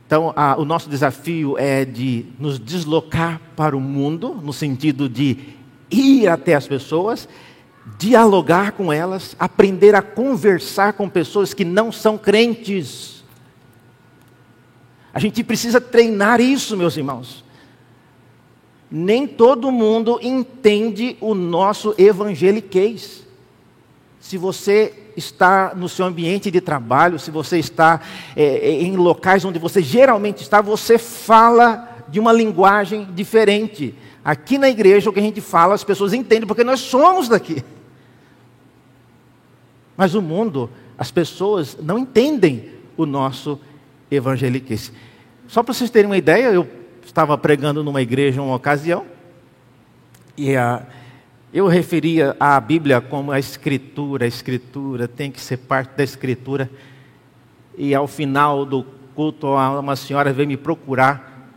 Então, 0.07 0.31
a, 0.37 0.57
o 0.57 0.63
nosso 0.63 0.89
desafio 0.89 1.57
é 1.57 1.83
de 1.83 2.27
nos 2.39 2.57
deslocar 2.57 3.41
para 3.57 3.75
o 3.75 3.81
mundo, 3.81 4.39
no 4.41 4.53
sentido 4.53 5.09
de 5.09 5.37
ir 5.91 6.29
até 6.29 6.55
as 6.55 6.65
pessoas, 6.65 7.27
dialogar 7.99 8.71
com 8.71 8.91
elas, 8.91 9.35
aprender 9.37 9.95
a 9.95 10.01
conversar 10.01 10.93
com 10.93 11.09
pessoas 11.09 11.53
que 11.53 11.65
não 11.65 11.91
são 11.91 12.17
crentes. 12.17 13.16
A 15.17 15.19
gente 15.19 15.43
precisa 15.43 15.81
treinar 15.81 16.39
isso, 16.39 16.77
meus 16.77 16.95
irmãos. 16.95 17.43
Nem 18.89 19.25
todo 19.25 19.71
mundo 19.71 20.19
entende 20.21 21.17
o 21.19 21.33
nosso 21.33 21.95
evangeliquez. 21.97 23.25
Se 24.19 24.37
você 24.37 24.93
está 25.17 25.73
no 25.75 25.89
seu 25.89 26.05
ambiente 26.05 26.51
de 26.51 26.61
trabalho, 26.61 27.17
se 27.17 27.31
você 27.31 27.57
está 27.57 27.99
é, 28.35 28.43
é, 28.43 28.83
em 28.83 28.95
locais 28.95 29.43
onde 29.43 29.57
você 29.57 29.81
geralmente 29.81 30.43
está, 30.43 30.61
você 30.61 30.99
fala 30.99 31.97
de 32.07 32.19
uma 32.19 32.31
linguagem 32.31 33.07
diferente. 33.15 33.95
Aqui 34.23 34.59
na 34.59 34.69
igreja, 34.69 35.09
o 35.09 35.13
que 35.13 35.19
a 35.19 35.23
gente 35.23 35.41
fala, 35.41 35.73
as 35.73 35.83
pessoas 35.83 36.13
entendem, 36.13 36.45
porque 36.45 36.63
nós 36.63 36.79
somos 36.79 37.27
daqui. 37.27 37.65
Mas 39.97 40.13
o 40.13 40.21
mundo, 40.21 40.69
as 40.95 41.09
pessoas 41.09 41.75
não 41.81 41.97
entendem 41.97 42.69
o 42.95 43.03
nosso 43.03 43.59
evangeliquez. 44.11 44.91
Só 45.47 45.63
para 45.63 45.73
vocês 45.73 45.89
terem 45.89 46.09
uma 46.09 46.17
ideia, 46.17 46.51
eu 46.51 46.67
estava 47.05 47.37
pregando 47.37 47.83
numa 47.83 48.01
igreja 48.01 48.41
uma 48.41 48.55
ocasião, 48.55 49.05
e 50.37 50.55
a 50.55 50.85
eu 51.53 51.65
referia 51.65 52.35
à 52.39 52.59
Bíblia 52.59 52.99
como 52.99 53.31
a 53.31 53.39
Escritura, 53.39 54.25
a 54.25 54.27
Escritura 54.27 55.07
tem 55.07 55.31
que 55.31 55.39
ser 55.39 55.57
parte 55.57 55.95
da 55.95 56.03
Escritura. 56.03 56.69
E 57.77 57.95
ao 57.95 58.05
final 58.05 58.65
do 58.65 58.85
culto, 59.15 59.47
uma 59.47 59.95
senhora 59.95 60.33
veio 60.33 60.47
me 60.47 60.57
procurar, 60.57 61.49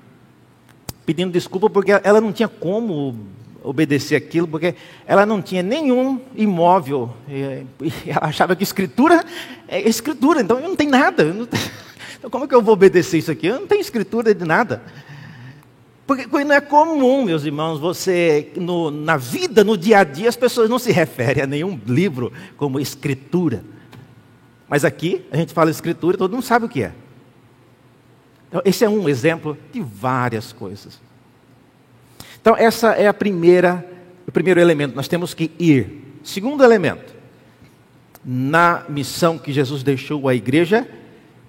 pedindo 1.05 1.33
desculpa 1.33 1.68
porque 1.68 1.90
ela 1.90 2.20
não 2.20 2.33
tinha 2.33 2.48
como 2.48 3.18
obedecer 3.62 4.14
aquilo, 4.14 4.46
porque 4.46 4.74
ela 5.07 5.26
não 5.26 5.42
tinha 5.42 5.62
nenhum 5.62 6.20
imóvel. 6.35 7.12
E 7.29 8.11
ela 8.11 8.29
achava 8.29 8.55
que 8.55 8.62
Escritura 8.62 9.24
é 9.66 9.81
Escritura, 9.87 10.40
então 10.40 10.61
não 10.61 10.76
tenho 10.76 10.90
nada. 10.90 11.24
Não. 11.24 11.48
Então 12.20 12.30
como 12.30 12.44
é 12.44 12.46
que 12.46 12.54
eu 12.54 12.61
vou 12.62 12.74
obedecer 12.74 13.16
isso 13.18 13.30
aqui? 13.30 13.46
Eu 13.46 13.61
não 13.61 13.66
tenho 13.66 13.80
Escritura 13.80 14.33
de 14.35 14.44
nada. 14.44 14.83
Porque 16.06 16.26
não 16.44 16.54
é 16.54 16.61
comum, 16.61 17.24
meus 17.24 17.44
irmãos, 17.44 17.78
você, 17.78 18.52
no, 18.56 18.90
na 18.90 19.16
vida, 19.16 19.64
no 19.64 19.78
dia 19.78 20.00
a 20.00 20.04
dia, 20.04 20.28
as 20.28 20.37
pessoas 20.37 20.68
não 20.68 20.78
se 20.78 20.90
referem 20.90 21.44
a 21.44 21.46
nenhum 21.46 21.80
livro 21.87 22.33
como 22.56 22.80
escritura. 22.80 23.64
Mas 24.68 24.85
aqui, 24.85 25.24
a 25.30 25.37
gente 25.37 25.52
fala 25.54 25.70
escritura, 25.70 26.18
todo 26.18 26.33
mundo 26.33 26.42
sabe 26.42 26.66
o 26.66 26.68
que 26.68 26.83
é. 26.83 26.92
Então, 28.48 28.61
esse 28.64 28.85
é 28.85 28.88
um 28.88 29.09
exemplo 29.09 29.56
de 29.72 29.80
várias 29.80 30.52
coisas. 30.52 31.00
Então, 32.42 32.56
essa 32.56 32.90
é 32.90 33.06
a 33.06 33.14
primeira, 33.14 33.88
o 34.26 34.33
primeiro 34.33 34.61
elemento, 34.61 34.96
nós 34.96 35.06
temos 35.06 35.33
que 35.33 35.52
ir. 35.61 36.18
Segundo 36.24 36.64
elemento, 36.64 37.14
na 38.24 38.85
missão 38.88 39.38
que 39.38 39.52
Jesus 39.52 39.85
deixou 39.85 40.28
à 40.28 40.35
igreja, 40.35 40.88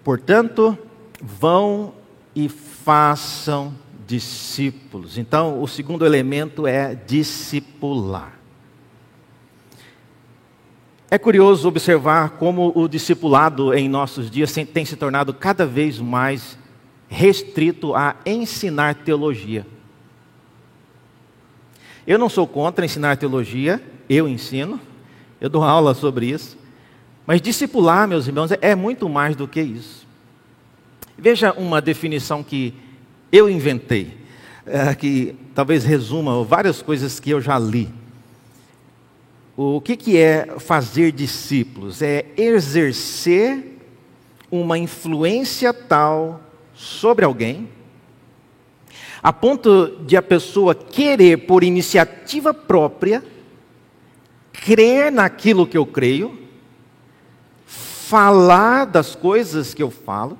portanto, 0.03 0.77
vão 1.21 1.93
e 2.35 2.49
façam 2.49 3.73
discípulos. 4.07 5.17
Então, 5.17 5.61
o 5.61 5.67
segundo 5.67 6.05
elemento 6.05 6.67
é 6.67 6.95
discipular. 6.95 8.33
É 11.09 11.17
curioso 11.17 11.67
observar 11.67 12.31
como 12.31 12.71
o 12.73 12.87
discipulado 12.87 13.73
em 13.73 13.89
nossos 13.89 14.31
dias 14.31 14.53
tem 14.53 14.85
se 14.85 14.95
tornado 14.95 15.33
cada 15.33 15.65
vez 15.65 15.99
mais 15.99 16.57
restrito 17.09 17.93
a 17.93 18.15
ensinar 18.25 18.95
teologia. 18.95 19.67
Eu 22.07 22.17
não 22.17 22.29
sou 22.29 22.47
contra 22.47 22.85
ensinar 22.85 23.17
teologia, 23.17 23.83
eu 24.09 24.27
ensino, 24.27 24.79
eu 25.39 25.49
dou 25.49 25.63
aula 25.63 25.93
sobre 25.93 26.27
isso. 26.27 26.57
Mas 27.31 27.41
discipular, 27.41 28.09
meus 28.09 28.27
irmãos, 28.27 28.51
é 28.59 28.75
muito 28.75 29.07
mais 29.07 29.37
do 29.37 29.47
que 29.47 29.61
isso. 29.61 30.05
Veja 31.17 31.53
uma 31.53 31.79
definição 31.79 32.43
que 32.43 32.73
eu 33.31 33.49
inventei, 33.49 34.17
é, 34.65 34.93
que 34.93 35.33
talvez 35.55 35.85
resuma 35.85 36.43
várias 36.43 36.81
coisas 36.81 37.21
que 37.21 37.29
eu 37.29 37.39
já 37.39 37.57
li. 37.57 37.87
O 39.55 39.79
que, 39.79 39.95
que 39.95 40.17
é 40.17 40.55
fazer 40.59 41.13
discípulos? 41.13 42.01
É 42.01 42.25
exercer 42.35 43.79
uma 44.51 44.77
influência 44.77 45.73
tal 45.73 46.41
sobre 46.73 47.23
alguém, 47.23 47.69
a 49.23 49.31
ponto 49.31 50.03
de 50.05 50.17
a 50.17 50.21
pessoa 50.21 50.75
querer, 50.75 51.47
por 51.47 51.63
iniciativa 51.63 52.53
própria, 52.53 53.23
crer 54.51 55.09
naquilo 55.13 55.65
que 55.65 55.77
eu 55.77 55.85
creio, 55.85 56.40
falar 58.11 58.83
das 58.87 59.15
coisas 59.15 59.73
que 59.73 59.81
eu 59.81 59.89
falo 59.89 60.37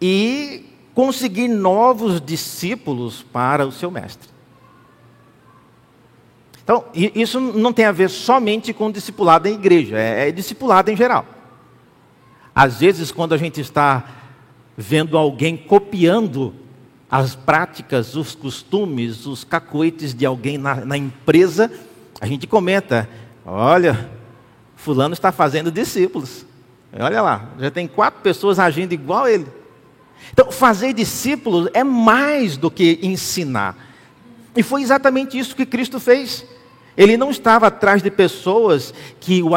e 0.00 0.64
conseguir 0.92 1.46
novos 1.46 2.20
discípulos 2.20 3.22
para 3.22 3.64
o 3.64 3.70
seu 3.70 3.88
mestre. 3.88 4.28
Então, 6.64 6.84
isso 6.92 7.38
não 7.40 7.72
tem 7.72 7.84
a 7.84 7.92
ver 7.92 8.10
somente 8.10 8.72
com 8.72 8.90
discipulado 8.90 9.46
em 9.46 9.54
igreja, 9.54 9.96
é, 9.96 10.28
é 10.28 10.32
discipulado 10.32 10.90
em 10.90 10.96
geral. 10.96 11.24
Às 12.52 12.80
vezes, 12.80 13.12
quando 13.12 13.32
a 13.32 13.38
gente 13.38 13.60
está 13.60 14.04
vendo 14.76 15.16
alguém 15.16 15.56
copiando 15.56 16.52
as 17.08 17.36
práticas, 17.36 18.16
os 18.16 18.34
costumes, 18.34 19.24
os 19.24 19.44
cacoetes 19.44 20.12
de 20.12 20.26
alguém 20.26 20.58
na, 20.58 20.84
na 20.84 20.96
empresa, 20.96 21.70
a 22.20 22.26
gente 22.26 22.48
comenta: 22.48 23.08
olha, 23.46 24.10
Fulano 24.74 25.14
está 25.14 25.30
fazendo 25.30 25.70
discípulos. 25.70 26.50
Olha 26.98 27.22
lá, 27.22 27.50
já 27.58 27.70
tem 27.70 27.88
quatro 27.88 28.20
pessoas 28.20 28.58
agindo 28.58 28.92
igual 28.92 29.24
a 29.24 29.32
ele. 29.32 29.46
Então, 30.32 30.52
fazer 30.52 30.92
discípulos 30.92 31.68
é 31.72 31.82
mais 31.82 32.56
do 32.56 32.70
que 32.70 32.98
ensinar. 33.02 33.76
E 34.54 34.62
foi 34.62 34.82
exatamente 34.82 35.38
isso 35.38 35.56
que 35.56 35.64
Cristo 35.64 35.98
fez. 35.98 36.44
Ele 36.96 37.16
não 37.16 37.30
estava 37.30 37.68
atrás 37.68 38.02
de 38.02 38.10
pessoas 38.10 38.92
que 39.18 39.42
o 39.42 39.54